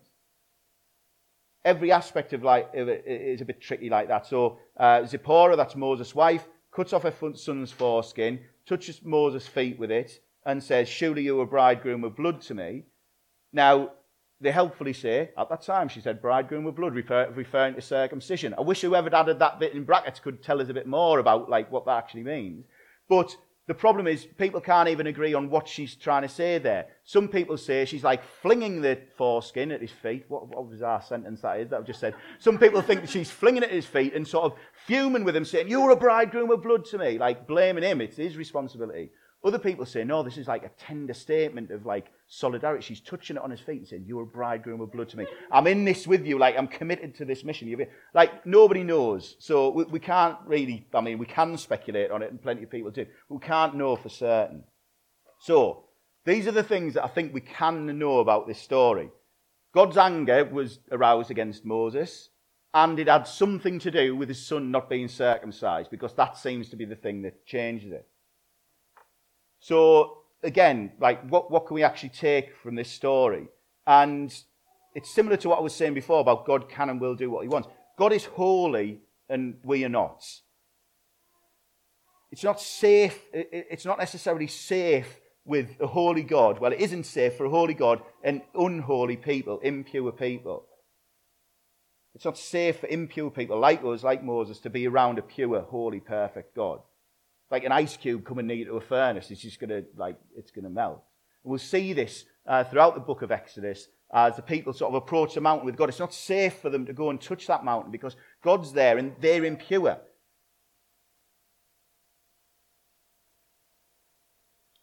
Every 1.65 1.91
aspect 1.91 2.33
of 2.33 2.43
life 2.43 2.67
is 2.75 3.41
a 3.41 3.45
bit 3.45 3.61
tricky 3.61 3.91
like 3.91 4.09
that. 4.09 4.27
So 4.27 4.59
uh, 4.77 5.05
Zipporah, 5.05 5.57
that's 5.57 5.75
Moses' 5.75 6.15
wife, 6.15 6.47
cuts 6.73 6.93
off 6.93 7.03
her 7.03 7.35
son's 7.35 7.73
foreskin, 7.73 8.41
touches 8.67 9.03
Moses' 9.03 9.49
feet 9.49 9.79
with 9.79 9.91
it, 9.91 10.21
and 10.45 10.63
says, 10.63 10.89
Surely 10.89 11.23
you 11.23 11.37
were 11.37 11.47
bridegroom 11.47 12.03
with 12.03 12.17
blood 12.17 12.41
to 12.43 12.55
me. 12.55 12.85
Now, 13.53 13.91
they 14.41 14.53
helpfully 14.53 14.93
say, 14.93 15.31
at 15.37 15.49
that 15.49 15.63
time, 15.63 15.89
she 15.89 16.01
said, 16.01 16.21
bridegroom 16.21 16.65
with 16.65 16.77
blood, 16.77 16.95
refer, 16.95 17.31
referring 17.31 17.75
to 17.75 17.81
circumcision. 17.81 18.55
I 18.57 18.61
wish 18.61 18.83
whoever 18.83 19.15
added 19.15 19.39
that 19.39 19.59
bit 19.59 19.73
in 19.73 19.85
brackets 19.85 20.21
could 20.21 20.43
tell 20.43 20.61
us 20.61 20.69
a 20.69 20.75
bit 20.75 20.87
more 20.87 21.19
about 21.19 21.49
like 21.49 21.73
what 21.73 21.87
that 21.87 21.99
actually 21.99 22.25
means. 22.25 22.67
But 23.09 23.35
the 23.67 23.75
problem 23.75 24.07
is 24.07 24.25
people 24.25 24.61
can't 24.61 24.89
even 24.89 25.09
agree 25.09 25.35
on 25.35 25.51
what 25.51 25.67
she's 25.67 25.97
trying 25.97 26.23
to 26.23 26.29
say 26.29 26.59
there. 26.59 26.87
Some 27.05 27.27
people 27.27 27.57
say 27.57 27.85
she's 27.85 28.05
like 28.05 28.23
flinging 28.41 28.81
the 28.81 29.01
foreskin 29.17 29.73
at 29.73 29.81
his 29.81 29.91
feet. 29.91 30.25
What, 30.29 30.47
what 30.49 30.69
was 30.69 30.83
our 30.83 31.03
sentence 31.03 31.41
that 31.41 31.59
is 31.59 31.71
that 31.71 31.81
I've 31.81 31.87
just 31.87 31.99
said? 31.99 32.15
Some 32.39 32.59
people 32.59 32.81
think 32.81 33.09
she's 33.09 33.31
flinging 33.31 33.65
it 33.65 33.71
at 33.71 33.75
his 33.75 33.87
feet 33.87 34.15
and 34.15 34.27
sort 34.27 34.45
of 34.45 34.59
fuming 34.87 35.25
with 35.25 35.37
him, 35.37 35.45
saying, 35.45 35.69
You're 35.69 35.91
a 35.91 35.97
bridegroom 35.97 36.51
of 36.51 36.63
blood 36.63 36.85
to 36.87 36.99
me, 36.99 37.19
like 37.19 37.47
blaming 37.47 37.85
him. 37.85 38.01
It's 38.01 38.17
his 38.17 38.37
responsibility. 38.37 39.11
Other 39.47 39.59
people 39.61 39.87
say, 39.87 40.03
no, 40.03 40.25
this 40.25 40.39
is 40.39 40.49
like 40.49 40.65
a 40.65 40.71
tender 40.77 41.15
statement 41.15 41.71
of 41.71 41.87
like 41.87 42.11
solidarity. 42.27 42.83
She's 42.83 43.01
touching 43.01 43.37
it 43.37 43.43
on 43.43 43.53
his 43.53 43.61
feet 43.61 43.79
and 43.79 43.87
saying, 43.87 44.05
You're 44.05 44.25
a 44.25 44.27
bridegroom 44.27 44.81
of 44.81 44.91
blood 44.91 45.09
to 45.11 45.17
me. 45.17 45.27
I'm 45.53 45.69
in 45.69 45.85
this 45.85 46.05
with 46.05 46.27
you. 46.27 46.37
Like, 46.37 46.59
I'm 46.59 46.67
committed 46.67 47.15
to 47.17 47.25
this 47.25 47.45
mission. 47.45 47.73
Like, 48.13 48.45
nobody 48.45 48.83
knows. 48.83 49.37
So 49.39 49.71
we, 49.71 49.85
we 49.85 50.01
can't 50.01 50.37
really, 50.47 50.89
I 50.93 51.01
mean, 51.01 51.19
we 51.19 51.27
can 51.27 51.57
speculate 51.59 52.11
on 52.11 52.23
it, 52.23 52.31
and 52.31 52.43
plenty 52.43 52.65
of 52.65 52.71
people 52.71 52.91
do. 52.91 53.07
We 53.29 53.39
can't 53.39 53.77
know 53.77 53.95
for 53.95 54.09
certain. 54.09 54.65
So, 55.39 55.85
these 56.25 56.49
are 56.49 56.53
the 56.53 56.65
things 56.65 56.95
that 56.95 57.05
I 57.05 57.09
think 57.09 57.33
we 57.33 57.41
can 57.41 57.99
know 57.99 58.19
about 58.19 58.49
this 58.49 58.61
story. 58.61 59.11
God's 59.73 59.97
anger 59.97 60.45
was 60.45 60.81
aroused 60.91 61.31
against 61.31 61.65
Moses, 61.65 62.31
and 62.77 62.99
it 62.99 63.09
had 63.09 63.27
something 63.27 63.79
to 63.79 63.91
do 63.91 64.15
with 64.15 64.29
his 64.29 64.47
son 64.47 64.71
not 64.71 64.91
being 64.91 65.09
circumcised, 65.09 65.91
because 65.91 66.13
that 66.13 66.37
seems 66.37 66.69
to 66.69 66.77
be 66.77 66.85
the 66.85 66.95
thing 66.95 67.23
that 67.23 67.47
changes 67.47 67.91
it. 67.91 68.07
So 69.61 70.19
again, 70.43 70.93
like 71.01 71.27
what, 71.31 71.51
what 71.51 71.67
can 71.67 71.75
we 71.75 71.83
actually 71.83 72.11
take 72.11 72.55
from 72.55 72.75
this 72.75 72.91
story? 72.91 73.49
And 73.87 74.31
it's 74.95 75.11
similar 75.11 75.39
to 75.39 75.49
what 75.49 75.59
I 75.59 75.63
was 75.63 75.75
saying 75.75 75.95
before 75.95 76.21
about 76.21 76.47
God 76.47 76.69
can 76.69 76.91
and 76.91 77.01
will 77.01 77.15
do 77.15 77.31
what 77.31 77.45
he 77.45 77.49
wants. 77.49 77.67
God 77.99 78.13
is 78.13 78.27
holy 78.27 79.01
and 79.31 79.57
we 79.65 79.83
are 79.87 79.89
not. 79.89 80.23
It's 82.31 82.45
not 82.45 82.61
safe, 82.61 83.19
it's 83.33 83.87
not 83.87 83.99
necessarily 83.99 84.49
safe 84.49 85.19
with 85.47 85.71
a 85.81 85.87
holy 85.87 86.25
God. 86.25 86.59
Well, 86.59 86.73
it 86.73 86.81
isn't 86.81 87.05
safe 87.05 87.37
for 87.37 87.47
a 87.47 87.51
holy 87.51 87.73
God 87.73 88.03
and 88.23 88.43
unholy 88.55 89.17
people, 89.17 89.61
impure 89.61 90.13
people. 90.13 90.67
It's 92.17 92.25
not 92.25 92.37
safe 92.37 92.81
for 92.81 92.89
impure 92.89 93.31
people 93.31 93.61
like 93.61 93.85
us, 93.85 94.03
like 94.03 94.25
Moses, 94.25 94.59
to 94.61 94.71
be 94.71 94.89
around 94.89 95.19
a 95.19 95.23
pure, 95.23 95.61
holy, 95.61 96.01
perfect 96.01 96.57
God 96.57 96.81
like 97.51 97.65
an 97.65 97.73
ice 97.73 97.97
cube 97.97 98.25
coming 98.25 98.47
near 98.47 98.65
to 98.65 98.77
a 98.77 98.81
furnace. 98.81 99.31
It's 99.31 99.43
just 99.43 99.61
going 99.61 99.71
to, 99.71 99.85
like, 99.97 100.17
it's 100.37 100.51
going 100.51 100.65
to 100.65 100.71
melt. 100.71 101.03
And 101.45 101.51
we'll 101.51 101.59
see 101.59 101.93
this 101.93 102.25
uh, 102.47 102.65
throughout 102.65 102.95
the 102.95 103.01
book 103.01 103.23
of 103.23 103.31
Exodus 103.31 103.89
as 104.13 104.37
the 104.37 104.43
people 104.43 104.73
sort 104.73 104.91
of 104.91 105.03
approach 105.03 105.35
the 105.35 105.41
mountain 105.41 105.67
with 105.67 105.77
God. 105.77 105.89
It's 105.89 105.99
not 105.99 106.15
safe 106.15 106.55
for 106.55 106.71
them 106.71 106.87
to 106.87 106.93
go 106.93 107.11
and 107.11 107.21
touch 107.21 107.47
that 107.47 107.65
mountain 107.65 107.93
because 107.93 108.17
God's 108.43 108.73
there 108.73 108.99
and 108.99 109.15
they're 109.21 109.45
impure. 109.45 109.99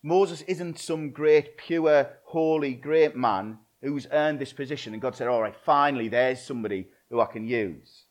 Moses 0.02 0.42
isn't 0.44 0.80
some 0.80 1.12
great, 1.12 1.58
pure, 1.58 2.10
holy, 2.26 2.74
great 2.74 3.16
man 3.16 3.58
who's 3.82 4.08
earned 4.12 4.40
this 4.40 4.52
position. 4.52 4.94
And 4.94 5.02
God 5.02 5.16
said, 5.16 5.30
All 5.30 5.42
right, 5.42 5.56
finally, 5.66 6.10
there's 6.10 6.42
somebody 6.42 6.88
who 7.14 7.22
I 7.22 7.26
can 7.26 7.48
use. 7.48 8.06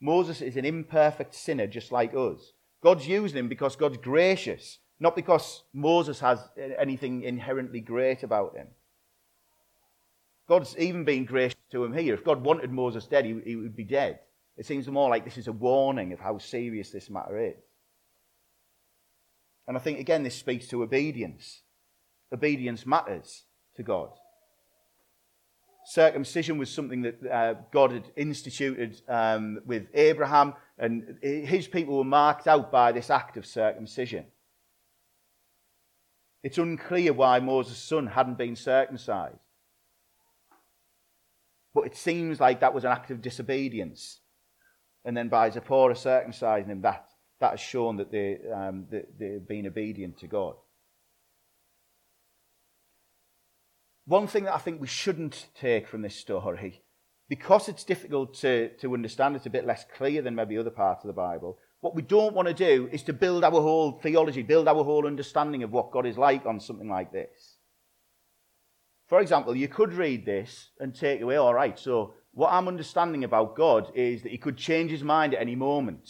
Moses 0.00 0.40
is 0.40 0.56
an 0.56 0.64
imperfect 0.64 1.34
sinner 1.34 1.66
just 1.66 1.92
like 1.92 2.14
us. 2.14 2.54
God's 2.82 3.06
using 3.06 3.38
him 3.38 3.48
because 3.48 3.76
God's 3.76 3.98
gracious, 3.98 4.78
not 4.98 5.14
because 5.14 5.62
Moses 5.74 6.18
has 6.20 6.38
anything 6.78 7.22
inherently 7.22 7.80
great 7.80 8.22
about 8.22 8.56
him. 8.56 8.68
God's 10.48 10.74
even 10.78 11.04
been 11.04 11.26
gracious 11.26 11.60
to 11.70 11.84
him 11.84 11.92
here. 11.92 12.14
If 12.14 12.24
God 12.24 12.42
wanted 12.42 12.72
Moses 12.72 13.06
dead, 13.06 13.26
he, 13.26 13.38
he 13.44 13.56
would 13.56 13.76
be 13.76 13.84
dead. 13.84 14.20
It 14.56 14.64
seems 14.64 14.88
more 14.88 15.10
like 15.10 15.26
this 15.26 15.36
is 15.38 15.46
a 15.46 15.52
warning 15.52 16.14
of 16.14 16.18
how 16.18 16.38
serious 16.38 16.90
this 16.90 17.10
matter 17.10 17.38
is. 17.38 17.62
And 19.68 19.76
I 19.76 19.80
think, 19.80 20.00
again, 20.00 20.22
this 20.22 20.34
speaks 20.34 20.66
to 20.68 20.82
obedience. 20.82 21.60
Obedience 22.32 22.86
matters 22.86 23.44
to 23.76 23.82
God. 23.82 24.10
Circumcision 25.90 26.56
was 26.56 26.70
something 26.70 27.02
that 27.02 27.26
uh, 27.26 27.54
God 27.72 27.90
had 27.90 28.04
instituted 28.14 29.02
um, 29.08 29.58
with 29.66 29.88
Abraham 29.92 30.54
and 30.78 31.18
his 31.20 31.66
people 31.66 31.98
were 31.98 32.04
marked 32.04 32.46
out 32.46 32.70
by 32.70 32.92
this 32.92 33.10
act 33.10 33.36
of 33.36 33.44
circumcision. 33.44 34.26
It's 36.44 36.58
unclear 36.58 37.12
why 37.12 37.40
Moses' 37.40 37.78
son 37.78 38.06
hadn't 38.06 38.38
been 38.38 38.54
circumcised. 38.54 39.42
But 41.74 41.86
it 41.86 41.96
seems 41.96 42.38
like 42.38 42.60
that 42.60 42.72
was 42.72 42.84
an 42.84 42.92
act 42.92 43.10
of 43.10 43.20
disobedience. 43.20 44.20
And 45.04 45.16
then 45.16 45.28
by 45.28 45.50
Zipporah 45.50 45.94
circumcising 45.94 46.68
him, 46.68 46.82
that, 46.82 47.08
that 47.40 47.50
has 47.50 47.60
shown 47.60 47.96
that, 47.96 48.12
they, 48.12 48.38
um, 48.54 48.86
that 48.92 49.18
they've 49.18 49.44
been 49.44 49.66
obedient 49.66 50.18
to 50.18 50.28
God. 50.28 50.54
One 54.06 54.26
thing 54.26 54.44
that 54.44 54.54
I 54.54 54.58
think 54.58 54.80
we 54.80 54.86
shouldn't 54.86 55.46
take 55.58 55.86
from 55.86 56.02
this 56.02 56.16
story 56.16 56.82
because 57.28 57.68
it's 57.68 57.84
difficult 57.84 58.34
to, 58.34 58.70
to 58.78 58.94
understand, 58.94 59.36
it's 59.36 59.46
a 59.46 59.50
bit 59.50 59.66
less 59.66 59.84
clear 59.96 60.20
than 60.20 60.34
maybe 60.34 60.58
other 60.58 60.70
parts 60.70 61.04
of 61.04 61.08
the 61.08 61.14
Bible. 61.14 61.58
What 61.80 61.94
we 61.94 62.02
don't 62.02 62.34
want 62.34 62.48
to 62.48 62.54
do 62.54 62.88
is 62.92 63.02
to 63.04 63.12
build 63.12 63.44
our 63.44 63.52
whole 63.52 63.92
theology, 64.02 64.42
build 64.42 64.68
our 64.68 64.82
whole 64.82 65.06
understanding 65.06 65.62
of 65.62 65.70
what 65.70 65.92
God 65.92 66.06
is 66.06 66.18
like 66.18 66.44
on 66.44 66.60
something 66.60 66.88
like 66.88 67.12
this. 67.12 67.58
For 69.08 69.20
example, 69.20 69.56
you 69.56 69.68
could 69.68 69.92
read 69.92 70.26
this 70.26 70.70
and 70.78 70.94
take 70.94 71.20
away, 71.20 71.36
all 71.36 71.54
right, 71.54 71.78
so 71.78 72.14
what 72.32 72.52
I'm 72.52 72.68
understanding 72.68 73.24
about 73.24 73.56
God 73.56 73.90
is 73.94 74.22
that 74.22 74.32
he 74.32 74.38
could 74.38 74.56
change 74.56 74.90
his 74.90 75.02
mind 75.02 75.34
at 75.34 75.40
any 75.40 75.56
moment. 75.56 76.08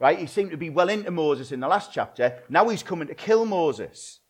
Right? 0.00 0.18
He 0.18 0.26
seemed 0.26 0.52
to 0.52 0.56
be 0.56 0.70
well 0.70 0.88
into 0.88 1.10
Moses 1.10 1.50
in 1.50 1.60
the 1.60 1.68
last 1.68 1.92
chapter. 1.92 2.42
Now 2.48 2.68
he's 2.68 2.82
coming 2.84 3.08
to 3.08 3.14
kill 3.14 3.44
Moses. 3.44 4.20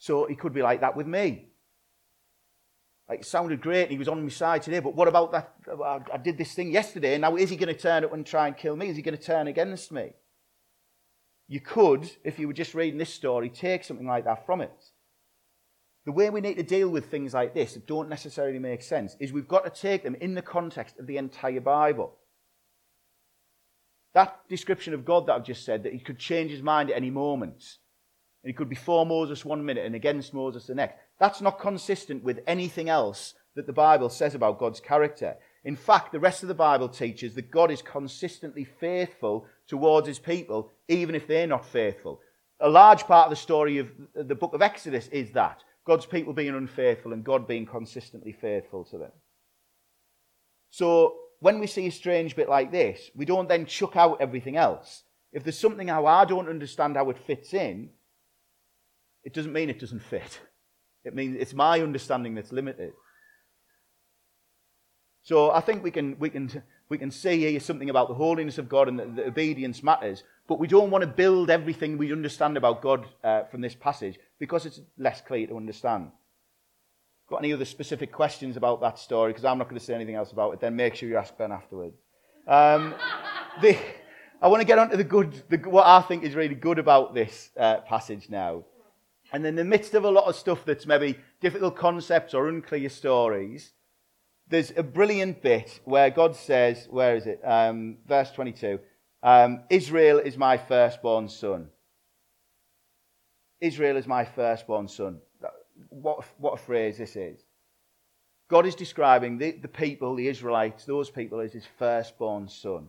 So 0.00 0.26
he 0.26 0.34
could 0.34 0.54
be 0.54 0.62
like 0.62 0.80
that 0.80 0.96
with 0.96 1.06
me. 1.06 1.50
Like, 3.08 3.20
it 3.20 3.26
sounded 3.26 3.60
great 3.60 3.82
and 3.82 3.92
he 3.92 3.98
was 3.98 4.08
on 4.08 4.22
my 4.22 4.30
side 4.30 4.62
today, 4.62 4.80
but 4.80 4.94
what 4.94 5.08
about 5.08 5.32
that? 5.32 5.52
I 6.12 6.16
did 6.16 6.38
this 6.38 6.54
thing 6.54 6.72
yesterday, 6.72 7.18
now 7.18 7.36
is 7.36 7.50
he 7.50 7.56
going 7.56 7.74
to 7.74 7.80
turn 7.80 8.04
up 8.04 8.12
and 8.12 8.24
try 8.24 8.46
and 8.46 8.56
kill 8.56 8.76
me? 8.76 8.88
Is 8.88 8.96
he 8.96 9.02
going 9.02 9.16
to 9.16 9.22
turn 9.22 9.46
against 9.46 9.92
me? 9.92 10.12
You 11.48 11.60
could, 11.60 12.10
if 12.24 12.38
you 12.38 12.46
were 12.46 12.54
just 12.54 12.74
reading 12.74 12.98
this 12.98 13.12
story, 13.12 13.50
take 13.50 13.84
something 13.84 14.06
like 14.06 14.24
that 14.24 14.46
from 14.46 14.60
it. 14.60 14.72
The 16.06 16.12
way 16.12 16.30
we 16.30 16.40
need 16.40 16.56
to 16.56 16.62
deal 16.62 16.88
with 16.88 17.10
things 17.10 17.34
like 17.34 17.52
this 17.52 17.74
that 17.74 17.86
don't 17.86 18.08
necessarily 18.08 18.58
make 18.58 18.82
sense 18.82 19.16
is 19.20 19.32
we've 19.32 19.48
got 19.48 19.64
to 19.64 19.80
take 19.80 20.02
them 20.02 20.14
in 20.14 20.34
the 20.34 20.42
context 20.42 20.98
of 20.98 21.06
the 21.06 21.18
entire 21.18 21.60
Bible. 21.60 22.16
That 24.14 24.40
description 24.48 24.94
of 24.94 25.04
God 25.04 25.26
that 25.26 25.34
I've 25.34 25.44
just 25.44 25.64
said, 25.64 25.82
that 25.82 25.92
he 25.92 25.98
could 25.98 26.18
change 26.18 26.52
his 26.52 26.62
mind 26.62 26.90
at 26.90 26.96
any 26.96 27.10
moment, 27.10 27.76
and 28.42 28.48
he 28.48 28.54
could 28.54 28.68
be 28.68 28.76
for 28.76 29.04
Moses 29.04 29.44
one 29.44 29.64
minute 29.64 29.84
and 29.84 29.94
against 29.94 30.32
Moses 30.32 30.66
the 30.66 30.74
next. 30.74 30.96
That's 31.18 31.40
not 31.40 31.60
consistent 31.60 32.24
with 32.24 32.40
anything 32.46 32.88
else 32.88 33.34
that 33.54 33.66
the 33.66 33.72
Bible 33.72 34.08
says 34.08 34.34
about 34.34 34.58
God's 34.58 34.80
character. 34.80 35.36
In 35.64 35.76
fact, 35.76 36.12
the 36.12 36.20
rest 36.20 36.42
of 36.42 36.48
the 36.48 36.54
Bible 36.54 36.88
teaches 36.88 37.34
that 37.34 37.50
God 37.50 37.70
is 37.70 37.82
consistently 37.82 38.64
faithful 38.64 39.46
towards 39.66 40.06
his 40.06 40.18
people, 40.18 40.70
even 40.88 41.14
if 41.14 41.26
they're 41.26 41.46
not 41.46 41.66
faithful. 41.66 42.20
A 42.60 42.68
large 42.68 43.04
part 43.04 43.26
of 43.26 43.30
the 43.30 43.36
story 43.36 43.78
of 43.78 43.88
the 44.14 44.34
book 44.34 44.54
of 44.54 44.62
Exodus 44.62 45.08
is 45.08 45.32
that 45.32 45.62
God's 45.86 46.06
people 46.06 46.32
being 46.32 46.54
unfaithful 46.54 47.12
and 47.12 47.24
God 47.24 47.46
being 47.46 47.66
consistently 47.66 48.32
faithful 48.32 48.84
to 48.84 48.98
them. 48.98 49.12
So, 50.70 51.16
when 51.40 51.58
we 51.58 51.66
see 51.66 51.86
a 51.86 51.92
strange 51.92 52.36
bit 52.36 52.48
like 52.48 52.70
this, 52.70 53.10
we 53.14 53.24
don't 53.24 53.48
then 53.48 53.66
chuck 53.66 53.96
out 53.96 54.20
everything 54.20 54.56
else. 54.56 55.04
If 55.32 55.42
there's 55.42 55.58
something 55.58 55.88
how 55.88 56.06
I 56.06 56.26
don't 56.26 56.48
understand 56.48 56.96
how 56.96 57.08
it 57.10 57.18
fits 57.26 57.54
in, 57.54 57.90
it 59.24 59.34
doesn't 59.34 59.52
mean 59.52 59.70
it 59.70 59.80
doesn't 59.80 60.02
fit. 60.02 60.40
It 61.04 61.14
means 61.14 61.36
it's 61.38 61.54
my 61.54 61.80
understanding 61.80 62.34
that's 62.34 62.52
limited. 62.52 62.92
So 65.22 65.50
I 65.50 65.60
think 65.60 65.82
we 65.82 65.90
can, 65.90 66.18
we 66.18 66.30
can, 66.30 66.62
we 66.88 66.98
can 66.98 67.10
see 67.10 67.40
here 67.40 67.60
something 67.60 67.90
about 67.90 68.08
the 68.08 68.14
holiness 68.14 68.58
of 68.58 68.68
God 68.68 68.88
and 68.88 68.98
that 68.98 69.26
obedience 69.26 69.82
matters, 69.82 70.24
but 70.48 70.58
we 70.58 70.66
don't 70.66 70.90
want 70.90 71.02
to 71.02 71.08
build 71.08 71.50
everything 71.50 71.98
we 71.98 72.12
understand 72.12 72.56
about 72.56 72.82
God 72.82 73.06
uh, 73.22 73.44
from 73.44 73.60
this 73.60 73.74
passage 73.74 74.18
because 74.38 74.66
it's 74.66 74.80
less 74.98 75.20
clear 75.20 75.46
to 75.46 75.56
understand. 75.56 76.10
Got 77.28 77.44
any 77.44 77.52
other 77.52 77.64
specific 77.64 78.10
questions 78.10 78.56
about 78.56 78.80
that 78.80 78.98
story? 78.98 79.30
Because 79.30 79.44
I'm 79.44 79.58
not 79.58 79.68
going 79.68 79.78
to 79.78 79.84
say 79.84 79.94
anything 79.94 80.16
else 80.16 80.32
about 80.32 80.52
it. 80.54 80.60
Then 80.60 80.74
make 80.74 80.96
sure 80.96 81.08
you 81.08 81.16
ask 81.16 81.36
Ben 81.38 81.52
afterwards. 81.52 81.94
Um, 82.48 82.94
the, 83.62 83.78
I 84.42 84.48
want 84.48 84.62
to 84.62 84.66
get 84.66 84.78
on 84.78 84.90
to 84.90 84.96
the 84.96 85.04
good, 85.04 85.40
the, 85.48 85.58
what 85.58 85.86
I 85.86 86.00
think 86.02 86.24
is 86.24 86.34
really 86.34 86.56
good 86.56 86.78
about 86.78 87.14
this 87.14 87.50
uh, 87.56 87.82
passage 87.82 88.28
now. 88.28 88.64
And 89.32 89.46
in 89.46 89.54
the 89.54 89.64
midst 89.64 89.94
of 89.94 90.04
a 90.04 90.10
lot 90.10 90.24
of 90.24 90.36
stuff 90.36 90.64
that's 90.64 90.86
maybe 90.86 91.18
difficult 91.40 91.76
concepts 91.76 92.34
or 92.34 92.48
unclear 92.48 92.88
stories, 92.88 93.72
there's 94.48 94.72
a 94.76 94.82
brilliant 94.82 95.42
bit 95.42 95.80
where 95.84 96.10
God 96.10 96.34
says, 96.34 96.88
where 96.90 97.14
is 97.14 97.26
it? 97.26 97.40
Um, 97.44 97.98
verse 98.06 98.30
22 98.32 98.80
um, 99.22 99.60
Israel 99.68 100.18
is 100.18 100.36
my 100.36 100.56
firstborn 100.56 101.28
son. 101.28 101.68
Israel 103.60 103.96
is 103.96 104.06
my 104.06 104.24
firstborn 104.24 104.88
son. 104.88 105.18
What, 105.90 106.24
what 106.38 106.54
a 106.54 106.62
phrase 106.62 106.98
this 106.98 107.16
is. 107.16 107.38
God 108.48 108.66
is 108.66 108.74
describing 108.74 109.38
the, 109.38 109.52
the 109.52 109.68
people, 109.68 110.14
the 110.16 110.26
Israelites, 110.26 110.84
those 110.84 111.10
people, 111.10 111.40
as 111.40 111.52
his 111.52 111.66
firstborn 111.78 112.48
son. 112.48 112.88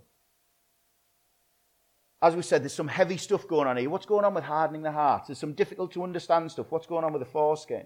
As 2.23 2.35
we 2.35 2.43
said, 2.43 2.61
there's 2.61 2.73
some 2.73 2.87
heavy 2.87 3.17
stuff 3.17 3.47
going 3.47 3.67
on 3.67 3.77
here. 3.77 3.89
What's 3.89 4.05
going 4.05 4.25
on 4.25 4.35
with 4.35 4.43
hardening 4.43 4.83
the 4.83 4.91
heart? 4.91 5.23
There's 5.27 5.39
some 5.39 5.53
difficult 5.53 5.91
to 5.93 6.03
understand 6.03 6.51
stuff. 6.51 6.67
What's 6.69 6.85
going 6.85 7.03
on 7.03 7.13
with 7.13 7.21
the 7.21 7.25
foreskin? 7.25 7.85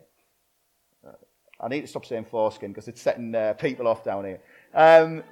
Uh, 1.08 1.12
I 1.62 1.69
need 1.69 1.82
to 1.82 1.88
stop 1.88 2.06
saying 2.06 2.26
foreskin 2.26 2.71
because 2.71 2.89
it's 2.89 3.02
setting 3.02 3.34
uh, 3.34 3.54
people 3.54 3.88
off 3.88 4.04
down 4.04 4.26
here. 4.26 4.41
Um, 4.74 5.24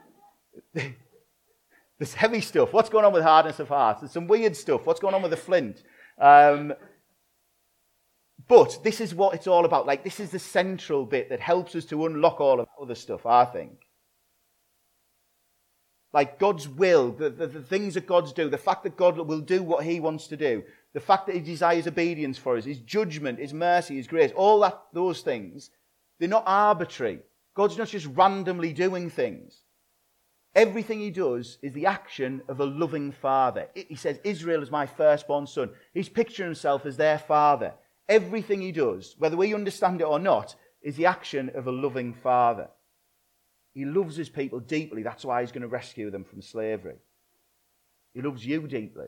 there's 1.99 2.13
heavy 2.13 2.39
stuff. 2.39 2.71
What's 2.71 2.89
going 2.89 3.03
on 3.03 3.11
with 3.11 3.23
hardness 3.23 3.59
of 3.59 3.67
heart? 3.67 3.99
There's 3.99 4.11
some 4.11 4.27
weird 4.27 4.55
stuff. 4.55 4.85
What's 4.85 5.01
going 5.01 5.15
on 5.15 5.21
with 5.21 5.31
the 5.31 5.37
flint? 5.37 5.83
Um, 6.17 6.73
but 8.47 8.79
this 8.83 9.01
is 9.01 9.13
what 9.13 9.35
it's 9.35 9.47
all 9.47 9.65
about. 9.65 9.85
Like, 9.85 10.05
this 10.05 10.21
is 10.21 10.31
the 10.31 10.39
central 10.39 11.05
bit 11.05 11.29
that 11.29 11.41
helps 11.41 11.75
us 11.75 11.85
to 11.85 12.05
unlock 12.05 12.39
all 12.39 12.59
of 12.59 12.67
the 12.77 12.83
other 12.83 12.95
stuff, 12.95 13.25
I 13.25 13.45
think. 13.45 13.85
Like 16.13 16.37
God's 16.37 16.69
will, 16.69 17.11
the, 17.11 17.31
the, 17.31 17.47
the, 17.47 17.61
things 17.61 17.95
that 17.95 18.05
God's 18.05 18.33
do, 18.33 18.47
the 18.47 18.57
fact 18.57 18.83
that 18.83 18.95
God 18.95 19.17
will 19.17 19.41
do 19.41 19.63
what 19.63 19.83
He 19.83 19.99
wants 19.99 20.27
to 20.27 20.37
do, 20.37 20.63
the 20.93 20.99
fact 20.99 21.25
that 21.25 21.35
He 21.35 21.41
desires 21.41 21.87
obedience 21.87 22.37
for 22.37 22.55
us, 22.55 22.65
His 22.65 22.77
judgment, 22.79 23.39
His 23.39 23.53
mercy, 23.53 23.95
His 23.95 24.07
grace, 24.07 24.31
all 24.35 24.59
that, 24.59 24.79
those 24.93 25.21
things, 25.21 25.71
they're 26.19 26.29
not 26.29 26.43
arbitrary. 26.45 27.19
God's 27.55 27.77
not 27.77 27.87
just 27.87 28.05
randomly 28.05 28.73
doing 28.73 29.09
things. 29.09 29.63
Everything 30.53 30.99
He 30.99 31.09
does 31.09 31.57
is 31.63 31.73
the 31.73 31.87
action 31.87 32.43
of 32.47 32.59
a 32.59 32.65
loving 32.65 33.11
Father. 33.11 33.67
He 33.73 33.95
says, 33.95 34.19
Israel 34.23 34.61
is 34.61 34.69
my 34.69 34.85
firstborn 34.85 35.47
son. 35.47 35.71
He's 35.95 36.09
picturing 36.09 36.49
Himself 36.49 36.85
as 36.85 36.95
their 36.95 37.17
Father. 37.17 37.73
Everything 38.07 38.61
He 38.61 38.71
does, 38.71 39.15
whether 39.17 39.35
we 39.35 39.55
understand 39.55 39.99
it 39.99 40.07
or 40.07 40.19
not, 40.19 40.55
is 40.83 40.95
the 40.95 41.07
action 41.07 41.49
of 41.55 41.65
a 41.65 41.71
loving 41.71 42.13
Father. 42.13 42.69
He 43.73 43.85
loves 43.85 44.15
his 44.15 44.29
people 44.29 44.59
deeply. 44.59 45.01
That's 45.03 45.25
why 45.25 45.41
he's 45.41 45.51
going 45.51 45.63
to 45.63 45.67
rescue 45.67 46.11
them 46.11 46.23
from 46.23 46.41
slavery. 46.41 46.97
He 48.13 48.21
loves 48.21 48.45
you 48.45 48.67
deeply. 48.67 49.07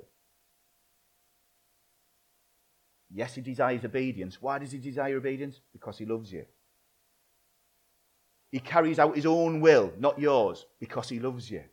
Yes, 3.14 3.36
he 3.36 3.42
desires 3.42 3.86
obedience. 3.86 4.42
Why 4.42 4.58
does 4.58 4.72
he 4.72 4.80
desire 4.80 5.18
obedience? 5.18 5.62
Because 5.72 5.98
he 5.98 6.06
loves 6.06 6.32
you. 6.32 6.46
He 8.52 8.60
carries 8.60 9.00
out 9.00 9.16
his 9.16 9.26
own 9.26 9.62
will, 9.62 9.92
not 10.00 10.18
yours, 10.18 10.66
because 10.80 11.10
he 11.10 11.20
loves 11.20 11.52
you. 11.52 11.64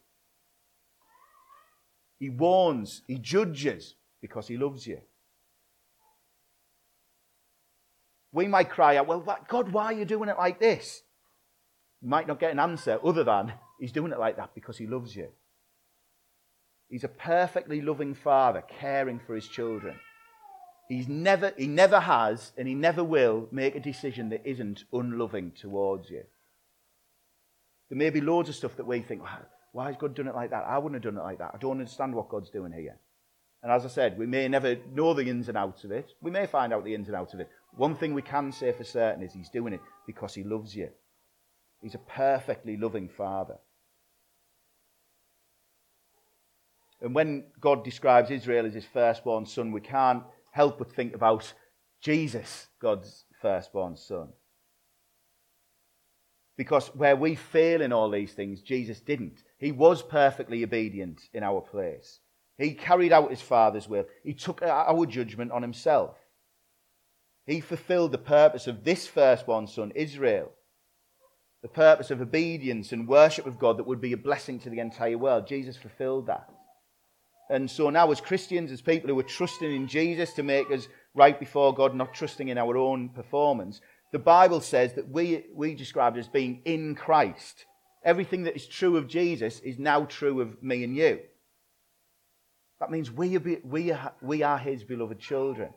He 2.19 2.29
warns, 2.29 3.03
he 3.07 3.19
judges 3.19 3.95
because 4.21 4.47
he 4.47 4.57
loves 4.57 4.87
you. 4.87 5.01
We 8.33 8.47
might 8.47 8.71
cry 8.71 8.97
out, 8.97 9.07
Well, 9.07 9.27
God, 9.49 9.73
why 9.73 9.87
are 9.87 9.93
you 9.93 10.05
doing 10.05 10.29
it 10.29 10.39
like 10.39 10.61
this? 10.61 11.03
Might 12.03 12.27
not 12.27 12.41
get 12.41 12.51
an 12.51 12.59
answer 12.59 12.99
other 13.05 13.23
than 13.23 13.53
he's 13.79 13.93
doing 13.93 14.13
it 14.13 14.19
like 14.19 14.37
that 14.37 14.55
because 14.55 14.77
he 14.77 14.87
loves 14.87 15.15
you. 15.15 15.29
He's 16.89 17.05
a 17.05 17.09
perfectly 17.09 17.81
loving 17.81 18.15
father 18.15 18.63
caring 18.81 19.21
for 19.21 19.35
his 19.35 19.49
children. 19.49 19.95
He's 20.89 21.09
never, 21.09 21.55
he 21.57 21.67
never 21.67 22.01
has 22.01 22.53
and 22.59 22.69
he 22.69 22.75
never 22.75 23.03
will 23.03 23.49
make 23.51 23.75
a 23.75 23.81
decision 23.81 24.29
that 24.31 24.43
isn't 24.45 24.85
unloving 24.93 25.53
towards 25.53 26.11
you. 26.11 26.25
There 27.89 27.99
may 27.99 28.11
be 28.11 28.21
loads 28.21 28.49
of 28.49 28.57
stuff 28.57 28.77
that 28.77 28.87
we 28.87 29.01
think, 29.01 29.23
why 29.73 29.87
has 29.87 29.97
God 29.97 30.15
done 30.15 30.29
it 30.29 30.35
like 30.35 30.51
that? 30.51 30.65
I 30.67 30.79
wouldn't 30.79 31.03
have 31.03 31.15
done 31.15 31.21
it 31.21 31.25
like 31.25 31.39
that. 31.39 31.53
I 31.55 31.59
don't 31.59 31.79
understand 31.79 32.15
what 32.15 32.29
God's 32.29 32.51
doing 32.51 32.73
here. 32.73 32.97
And 33.63 33.71
as 33.71 33.85
I 33.85 33.89
said, 33.89 34.19
we 34.19 34.27
may 34.27 34.49
never 34.49 34.77
know 34.93 35.15
the 35.15 35.29
ins 35.29 35.49
and 35.49 35.57
outs 35.57 35.85
of 35.85 35.93
it. 35.93 36.13
We 36.21 36.31
may 36.31 36.47
find 36.47 36.73
out 36.73 36.85
the 36.85 36.95
ins 36.95 37.09
and 37.09 37.17
outs 37.17 37.33
of 37.33 37.41
it. 37.41 37.49
One 37.77 37.95
thing 37.95 38.13
we 38.13 38.23
can 38.23 38.51
say 38.51 38.73
for 38.73 38.85
certain 38.85 39.23
is 39.23 39.33
he's 39.33 39.49
doing 39.49 39.73
it 39.73 39.81
because 40.07 40.35
he 40.35 40.43
loves 40.43 40.75
you. 40.75 40.91
He's 41.83 41.97
a 41.97 41.99
perfectly 41.99 42.77
loving 42.77 43.09
father. 43.09 43.59
And 47.01 47.15
when 47.15 47.47
God 47.61 47.85
describes 47.85 48.31
Israel 48.31 48.65
as 48.65 48.75
his 48.75 48.85
firstborn 48.85 49.45
son, 49.45 49.73
we 49.73 49.81
can't 49.81 50.23
help 50.53 50.79
but 50.79 50.93
think 50.95 51.15
about 51.15 51.53
Jesus, 52.01 52.69
God's 52.81 53.25
firstborn 53.41 53.97
son. 53.97 54.29
Because 56.57 56.89
where 56.95 57.17
we 57.17 57.35
fail 57.35 57.83
in 57.83 57.93
all 57.93 58.11
these 58.11 58.33
things, 58.33 58.61
Jesus 58.61 59.01
didn't. 59.01 59.43
He 59.59 59.73
was 59.73 60.03
perfectly 60.03 60.63
obedient 60.63 61.21
in 61.35 61.43
our 61.43 61.61
place. 61.61 62.21
He 62.59 62.75
carried 62.75 63.13
out 63.13 63.31
his 63.31 63.41
Father's 63.41 63.89
will. 63.89 64.05
He 64.23 64.35
took 64.35 64.63
our 64.63 65.05
judgment 65.07 65.51
on 65.51 65.63
himself. 65.63 66.17
He 67.47 67.61
fulfilled 67.61 68.13
the 68.13 68.19
purpose 68.19 68.69
of 68.69 68.85
this 68.85 69.09
firstborn 69.09 69.67
son, 69.67 69.91
Israel 69.97 70.53
the 71.63 71.69
purpose 71.69 72.11
of 72.11 72.21
obedience 72.21 72.93
and 72.93 73.09
worship 73.09 73.47
of 73.47 73.59
God 73.59 73.79
that 73.79 73.87
would 73.87 74.01
be 74.01 74.13
a 74.13 74.17
blessing 74.17 74.59
to 74.61 74.71
the 74.71 74.81
entire 74.81 75.17
world. 75.17 75.47
Jesus 75.47 75.77
fulfilled 75.77 76.27
that. 76.27 76.49
And 77.51 77.71
so 77.71 77.91
now, 77.91 78.11
as 78.11 78.21
Christians, 78.21 78.73
as 78.73 78.81
people 78.81 79.11
who 79.11 79.19
are 79.19 79.25
trusting 79.25 79.71
in 79.71 79.87
Jesus 79.87 80.33
to 80.35 80.43
make 80.43 80.71
us 80.71 80.89
right 81.15 81.39
before 81.39 81.75
God, 81.75 81.95
not 81.95 82.15
trusting 82.15 82.49
in 82.49 82.59
our 82.59 82.77
own 82.77 83.11
performance, 83.11 83.81
the 84.11 84.19
Bible 84.19 84.61
says 84.61 84.95
that 84.95 85.09
we, 85.09 85.45
we 85.55 85.75
described 85.75 86.19
as 86.19 86.29
being 86.29 86.63
in 86.65 86.95
Christ. 86.95 87.67
Everything 88.05 88.45
that 88.45 88.57
is 88.57 88.67
true 88.67 88.97
of 88.97 89.07
Jesus 89.07 89.61
is 89.61 89.79
now 89.79 90.05
true 90.05 90.41
of 90.41 90.63
me 90.63 90.83
and 90.83 90.97
you. 90.97 91.21
That 92.81 92.91
means 92.91 93.13
we 93.13 93.37
are, 93.37 93.43
we 93.65 93.93
are, 93.93 94.13
we 94.21 94.43
are 94.43 94.59
his 94.59 94.83
beloved 94.83 95.21
children. 95.21 95.71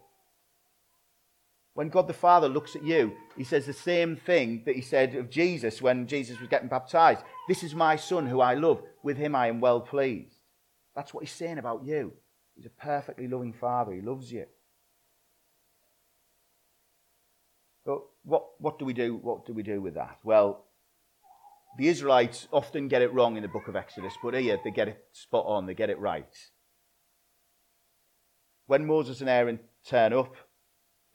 When 1.75 1.89
God 1.89 2.07
the 2.07 2.13
Father 2.13 2.47
looks 2.47 2.77
at 2.77 2.85
you, 2.85 3.11
he 3.38 3.43
says 3.43 3.65
the 3.65 3.73
same 3.73 4.15
thing 4.15 4.63
that 4.65 4.75
he 4.75 4.81
said 4.81 5.13
of 5.13 5.29
Jesus 5.29 5.81
when 5.81 6.07
Jesus 6.07 6.39
was 6.39 6.47
getting 6.47 6.69
baptized. 6.69 7.21
This 7.49 7.63
is 7.63 7.75
my 7.75 7.97
son 7.97 8.27
who 8.27 8.39
I 8.39 8.53
love. 8.53 8.81
With 9.03 9.17
him 9.17 9.35
I 9.35 9.47
am 9.47 9.59
well 9.59 9.81
pleased. 9.81 10.38
That's 10.95 11.13
what 11.13 11.25
he's 11.25 11.33
saying 11.33 11.57
about 11.57 11.83
you. 11.83 12.13
He's 12.55 12.65
a 12.65 12.69
perfectly 12.69 13.27
loving 13.27 13.51
father. 13.51 13.91
He 13.91 13.99
loves 13.99 14.31
you. 14.31 14.45
But 17.85 17.99
what, 18.23 18.45
what 18.59 18.79
do 18.79 18.85
we 18.85 18.93
do? 18.93 19.17
What 19.17 19.45
do 19.45 19.53
we 19.53 19.61
do 19.61 19.81
with 19.81 19.95
that? 19.95 20.19
Well, 20.23 20.63
the 21.77 21.89
Israelites 21.89 22.47
often 22.53 22.88
get 22.88 23.01
it 23.01 23.13
wrong 23.13 23.35
in 23.35 23.41
the 23.41 23.49
book 23.49 23.67
of 23.67 23.75
Exodus, 23.75 24.13
but 24.23 24.33
here 24.33 24.57
they 24.63 24.71
get 24.71 24.88
it 24.88 25.03
spot 25.11 25.43
on, 25.45 25.65
they 25.65 25.73
get 25.73 25.89
it 25.89 25.99
right. 25.99 26.33
When 28.65 28.88
Moses 28.88 29.19
and 29.19 29.29
Aaron 29.29 29.59
turn 29.85 30.13
up, 30.13 30.35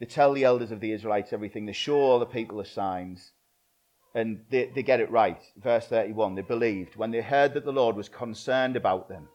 they 0.01 0.07
tell 0.07 0.33
the 0.33 0.45
elders 0.45 0.71
of 0.71 0.81
the 0.81 0.93
Israelites 0.93 1.33
everything. 1.33 1.67
They 1.67 1.73
show 1.73 2.01
all 2.01 2.19
the 2.19 2.27
people 2.27 2.59
the 2.59 2.65
signs. 2.65 3.33
And 4.15 4.41
they, 4.51 4.71
they 4.75 4.83
get 4.83 5.01
it 5.01 5.11
right. 5.11 5.41
Verse 5.63 5.87
31 5.87 6.35
they 6.35 6.43
believed 6.43 6.97
when 6.97 7.13
they 7.13 7.21
heard 7.21 7.55
that 7.55 7.65
the 7.65 7.73
Lord 7.73 7.95
was 7.95 8.09
concerned 8.09 8.77
about 8.77 9.09
them. 9.09 9.29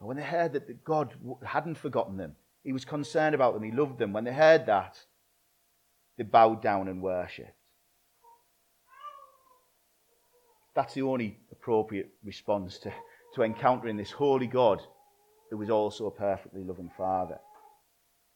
When 0.00 0.16
they 0.16 0.22
heard 0.24 0.52
that 0.54 0.84
God 0.84 1.14
hadn't 1.44 1.78
forgotten 1.78 2.16
them, 2.16 2.34
He 2.64 2.72
was 2.72 2.84
concerned 2.84 3.34
about 3.34 3.54
them, 3.54 3.62
He 3.62 3.70
loved 3.70 3.98
them. 3.98 4.12
When 4.12 4.24
they 4.24 4.32
heard 4.32 4.66
that, 4.66 4.98
they 6.18 6.24
bowed 6.24 6.62
down 6.62 6.88
and 6.88 7.00
worshipped. 7.00 7.52
That's 10.74 10.94
the 10.94 11.02
only 11.02 11.38
appropriate 11.52 12.10
response 12.24 12.78
to, 12.80 12.92
to 13.34 13.42
encountering 13.42 13.96
this 13.96 14.10
holy 14.10 14.48
God 14.48 14.82
who 15.50 15.56
was 15.56 15.70
also 15.70 16.06
a 16.06 16.10
perfectly 16.10 16.64
loving 16.64 16.90
Father. 16.96 17.38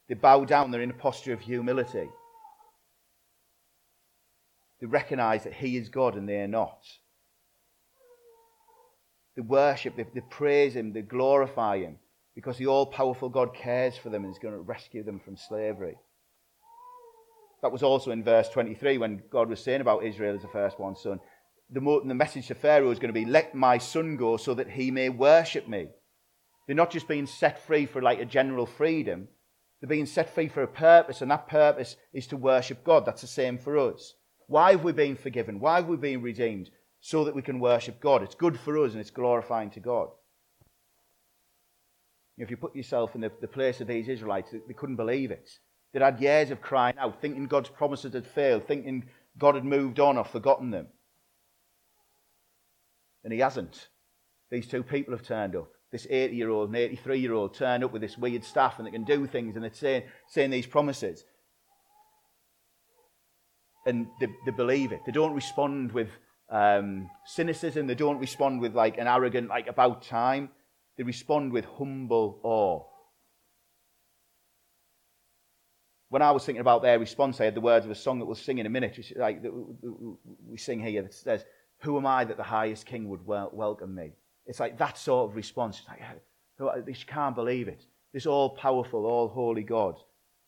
They 0.08 0.14
bow 0.14 0.44
down, 0.44 0.70
they're 0.70 0.80
in 0.80 0.90
a 0.90 0.94
posture 0.94 1.32
of 1.32 1.40
humility. 1.40 2.08
They 4.80 4.86
recognize 4.86 5.44
that 5.44 5.54
He 5.54 5.76
is 5.76 5.88
God 5.88 6.16
and 6.16 6.28
they 6.28 6.40
are 6.40 6.48
not. 6.48 6.84
they 9.36 9.42
worship, 9.42 9.96
they, 9.96 10.06
they 10.14 10.22
praise 10.30 10.74
Him, 10.74 10.92
they 10.92 11.02
glorify 11.02 11.78
Him 11.78 11.98
because 12.34 12.56
the 12.56 12.68
all 12.68 12.86
powerful 12.86 13.28
God 13.28 13.54
cares 13.54 13.96
for 13.96 14.10
them 14.10 14.24
and 14.24 14.32
is 14.32 14.38
going 14.38 14.54
to 14.54 14.60
rescue 14.60 15.02
them 15.02 15.18
from 15.18 15.36
slavery. 15.36 15.96
That 17.62 17.72
was 17.72 17.82
also 17.82 18.12
in 18.12 18.22
verse 18.22 18.48
23 18.50 18.98
when 18.98 19.22
God 19.30 19.48
was 19.48 19.62
saying 19.62 19.80
about 19.80 20.04
Israel 20.04 20.36
as 20.36 20.42
the 20.42 20.48
firstborn 20.48 20.94
son. 20.94 21.20
The, 21.70 21.80
the 21.80 22.14
message 22.14 22.46
to 22.46 22.54
Pharaoh 22.54 22.90
is 22.90 22.98
going 22.98 23.12
to 23.12 23.20
be, 23.20 23.26
Let 23.26 23.54
my 23.54 23.78
son 23.78 24.16
go 24.16 24.36
so 24.36 24.54
that 24.54 24.70
he 24.70 24.90
may 24.90 25.08
worship 25.08 25.68
me. 25.68 25.88
They're 26.66 26.76
not 26.76 26.90
just 26.90 27.08
being 27.08 27.26
set 27.26 27.66
free 27.66 27.86
for 27.86 28.00
like 28.00 28.20
a 28.20 28.24
general 28.24 28.66
freedom, 28.66 29.28
they're 29.80 29.88
being 29.88 30.06
set 30.06 30.34
free 30.34 30.48
for 30.48 30.62
a 30.62 30.68
purpose, 30.68 31.22
and 31.22 31.30
that 31.30 31.48
purpose 31.48 31.96
is 32.12 32.26
to 32.28 32.36
worship 32.36 32.82
God. 32.84 33.04
That's 33.04 33.20
the 33.20 33.28
same 33.28 33.58
for 33.58 33.78
us. 33.78 34.14
Why 34.48 34.72
have 34.72 34.82
we 34.82 34.92
been 34.92 35.16
forgiven? 35.16 35.60
Why 35.60 35.76
have 35.76 35.86
we 35.86 35.96
been 35.96 36.22
redeemed? 36.22 36.70
So 37.00 37.24
that 37.24 37.34
we 37.34 37.42
can 37.42 37.60
worship 37.60 38.00
God. 38.00 38.22
It's 38.22 38.34
good 38.34 38.58
for 38.58 38.76
us 38.84 38.92
and 38.92 39.00
it's 39.00 39.10
glorifying 39.10 39.70
to 39.70 39.80
God. 39.80 40.08
If 42.36 42.50
you 42.50 42.56
put 42.56 42.74
yourself 42.74 43.14
in 43.14 43.20
the, 43.20 43.30
the 43.40 43.46
place 43.46 43.80
of 43.80 43.86
these 43.86 44.08
Israelites, 44.08 44.50
they, 44.50 44.58
they 44.66 44.74
couldn't 44.74 44.96
believe 44.96 45.30
it. 45.30 45.48
They'd 45.92 46.02
had 46.02 46.20
years 46.20 46.50
of 46.50 46.60
crying 46.60 46.96
out, 46.98 47.20
thinking 47.20 47.46
God's 47.46 47.68
promises 47.68 48.14
had 48.14 48.26
failed, 48.26 48.66
thinking 48.66 49.04
God 49.38 49.54
had 49.54 49.64
moved 49.64 50.00
on 50.00 50.18
or 50.18 50.24
forgotten 50.24 50.70
them. 50.70 50.88
And 53.22 53.32
He 53.32 53.38
hasn't. 53.38 53.88
These 54.50 54.66
two 54.66 54.82
people 54.82 55.14
have 55.14 55.26
turned 55.26 55.54
up 55.54 55.70
this 55.90 56.06
80 56.08 56.36
year 56.36 56.50
old 56.50 56.68
and 56.68 56.76
83 56.76 57.18
year 57.18 57.32
old 57.32 57.54
turn 57.54 57.82
up 57.82 57.92
with 57.92 58.02
this 58.02 58.18
weird 58.18 58.44
staff 58.44 58.78
and 58.78 58.86
they 58.86 58.90
can 58.90 59.04
do 59.04 59.26
things 59.26 59.54
and 59.54 59.64
they're 59.64 59.72
saying, 59.72 60.02
saying 60.28 60.50
these 60.50 60.66
promises. 60.66 61.24
And 63.86 64.06
they, 64.20 64.26
they 64.44 64.52
believe 64.52 64.92
it. 64.92 65.00
They 65.06 65.12
don't 65.12 65.34
respond 65.34 65.92
with 65.92 66.10
um, 66.50 67.08
cynicism. 67.26 67.86
They 67.86 67.94
don't 67.94 68.18
respond 68.18 68.60
with 68.60 68.74
like 68.74 68.98
an 68.98 69.06
arrogant, 69.06 69.48
like 69.48 69.66
about 69.66 70.02
time. 70.02 70.50
They 70.96 71.04
respond 71.04 71.52
with 71.52 71.64
humble 71.64 72.40
awe. 72.42 72.84
When 76.10 76.22
I 76.22 76.32
was 76.32 76.44
thinking 76.44 76.60
about 76.60 76.82
their 76.82 76.98
response, 76.98 77.40
I 77.40 77.44
had 77.44 77.54
the 77.54 77.60
words 77.60 77.84
of 77.84 77.92
a 77.92 77.94
song 77.94 78.18
that 78.18 78.24
we'll 78.24 78.34
sing 78.34 78.58
in 78.58 78.66
a 78.66 78.70
minute. 78.70 78.98
Like 79.14 79.42
we 80.46 80.56
sing 80.56 80.80
here 80.80 81.02
that 81.02 81.12
says, 81.12 81.44
"Who 81.80 81.98
am 81.98 82.06
I 82.06 82.24
that 82.24 82.38
the 82.38 82.42
highest 82.42 82.86
King 82.86 83.10
would 83.10 83.26
welcome 83.26 83.94
me?" 83.94 84.14
It's 84.48 84.58
like 84.58 84.78
that 84.78 84.98
sort 84.98 85.30
of 85.30 85.36
response. 85.36 85.78
It's 85.78 85.88
like, 85.88 86.88
you 86.88 87.06
can't 87.06 87.36
believe 87.36 87.68
it. 87.68 87.84
This 88.12 88.26
all 88.26 88.50
powerful, 88.50 89.04
all 89.04 89.28
holy 89.28 89.62
God 89.62 89.96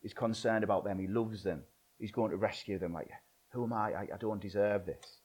is 0.02 0.14
concerned 0.14 0.64
about 0.64 0.84
them. 0.84 0.98
He 0.98 1.06
loves 1.06 1.44
them. 1.44 1.62
He's 1.98 2.10
going 2.10 2.30
to 2.30 2.38
rescue 2.38 2.78
them. 2.78 2.94
Like, 2.94 3.10
who 3.52 3.62
am 3.64 3.74
I? 3.74 3.92
I, 3.92 4.08
I 4.14 4.16
don't 4.18 4.40
deserve 4.40 4.86
this. 4.86 5.20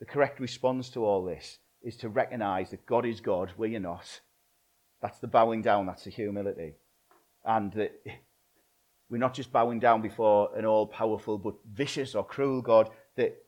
The 0.00 0.06
correct 0.06 0.40
response 0.40 0.88
to 0.90 1.04
all 1.04 1.22
this 1.22 1.58
is 1.82 1.96
to 1.98 2.08
recognize 2.08 2.70
that 2.70 2.86
God 2.86 3.04
is 3.04 3.20
God, 3.20 3.52
we 3.56 3.76
are 3.76 3.80
not. 3.80 4.20
That's 5.02 5.18
the 5.18 5.28
bowing 5.28 5.62
down, 5.62 5.86
that's 5.86 6.04
the 6.04 6.10
humility. 6.10 6.74
And 7.44 7.72
that 7.74 7.92
we're 9.10 9.18
not 9.18 9.34
just 9.34 9.52
bowing 9.52 9.80
down 9.80 10.00
before 10.00 10.56
an 10.56 10.64
all 10.64 10.86
powerful 10.86 11.36
but 11.36 11.54
vicious 11.70 12.14
or 12.14 12.24
cruel 12.24 12.62
God, 12.62 12.88
that 13.16 13.41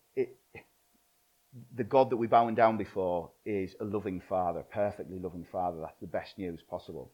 the 1.75 1.85
God 1.85 2.11
that 2.11 2.17
we're 2.17 2.29
bowing 2.29 2.55
down 2.55 2.77
before 2.77 3.31
is 3.45 3.75
a 3.81 3.85
loving 3.85 4.21
Father, 4.21 4.63
perfectly 4.63 5.19
loving 5.19 5.47
Father. 5.51 5.79
That's 5.81 6.01
the 6.01 6.07
best 6.07 6.39
news 6.39 6.61
possible. 6.63 7.13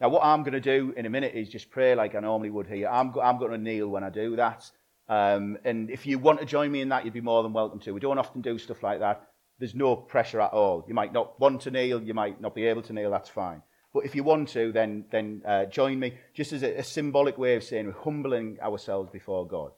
Now, 0.00 0.08
what 0.08 0.24
I'm 0.24 0.42
going 0.42 0.54
to 0.54 0.60
do 0.60 0.92
in 0.96 1.06
a 1.06 1.10
minute 1.10 1.34
is 1.34 1.48
just 1.48 1.70
pray 1.70 1.94
like 1.94 2.14
I 2.14 2.20
normally 2.20 2.50
would 2.50 2.66
here. 2.66 2.88
I'm, 2.88 3.12
I'm 3.20 3.38
going 3.38 3.52
to 3.52 3.58
kneel 3.58 3.88
when 3.88 4.02
I 4.02 4.10
do 4.10 4.36
that. 4.36 4.68
Um, 5.08 5.58
and 5.64 5.90
if 5.90 6.06
you 6.06 6.18
want 6.18 6.40
to 6.40 6.46
join 6.46 6.72
me 6.72 6.80
in 6.80 6.88
that, 6.88 7.04
you'd 7.04 7.14
be 7.14 7.20
more 7.20 7.42
than 7.42 7.52
welcome 7.52 7.80
to. 7.80 7.92
We 7.92 8.00
don't 8.00 8.18
often 8.18 8.40
do 8.40 8.58
stuff 8.58 8.82
like 8.82 9.00
that. 9.00 9.28
There's 9.58 9.74
no 9.74 9.94
pressure 9.94 10.40
at 10.40 10.52
all. 10.52 10.84
You 10.88 10.94
might 10.94 11.12
not 11.12 11.38
want 11.38 11.62
to 11.62 11.70
kneel, 11.70 12.02
you 12.02 12.14
might 12.14 12.40
not 12.40 12.54
be 12.54 12.66
able 12.66 12.82
to 12.82 12.92
kneel, 12.92 13.10
that's 13.10 13.28
fine. 13.28 13.62
But 13.94 14.04
if 14.04 14.14
you 14.14 14.24
want 14.24 14.48
to, 14.50 14.72
then, 14.72 15.04
then 15.12 15.42
uh, 15.46 15.66
join 15.66 16.00
me, 16.00 16.14
just 16.34 16.52
as 16.52 16.62
a, 16.62 16.78
a 16.78 16.82
symbolic 16.82 17.36
way 17.38 17.56
of 17.56 17.62
saying 17.62 17.86
we're 17.86 17.92
humbling 17.92 18.58
ourselves 18.60 19.10
before 19.12 19.46
God. 19.46 19.72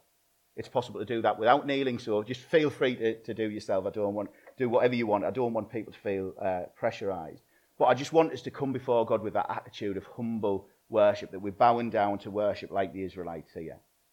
It's 0.57 0.69
possible 0.69 1.01
to 1.01 1.07
do 1.07 1.21
that 1.23 1.39
without 1.39 1.67
kneeling, 1.67 1.99
so 1.99 2.23
just 2.23 2.41
feel 2.41 2.71
free 2.71 2.95
to, 2.97 3.19
to 3.23 3.35
do 3.35 3.51
yourself. 3.51 3.87
I 3.87 3.91
don't 3.91 4.15
want 4.15 4.31
do 4.57 4.69
whatever 4.69 4.95
you 4.95 5.07
want. 5.07 5.25
I 5.25 5.31
don't 5.31 5.53
want 5.53 5.71
people 5.71 5.93
to 5.93 5.99
feel 5.99 6.33
uh, 6.41 6.63
pressurized. 6.77 7.43
But 7.79 7.87
I 7.87 7.95
just 7.95 8.13
want 8.13 8.33
us 8.33 8.43
to 8.43 8.51
come 8.53 8.73
before 8.73 9.05
God 9.05 9.23
with 9.23 9.35
that 9.35 9.51
attitude 9.51 9.97
of 9.97 10.07
humble 10.17 10.69
worship, 10.89 11.33
that 11.33 11.41
we're 11.41 11.53
bowing 11.53 11.91
down 11.91 12.19
to 12.19 12.31
worship 12.31 12.71
like 12.71 12.93
the 12.93 13.03
Israelites 13.03 13.53
here. 13.53 13.79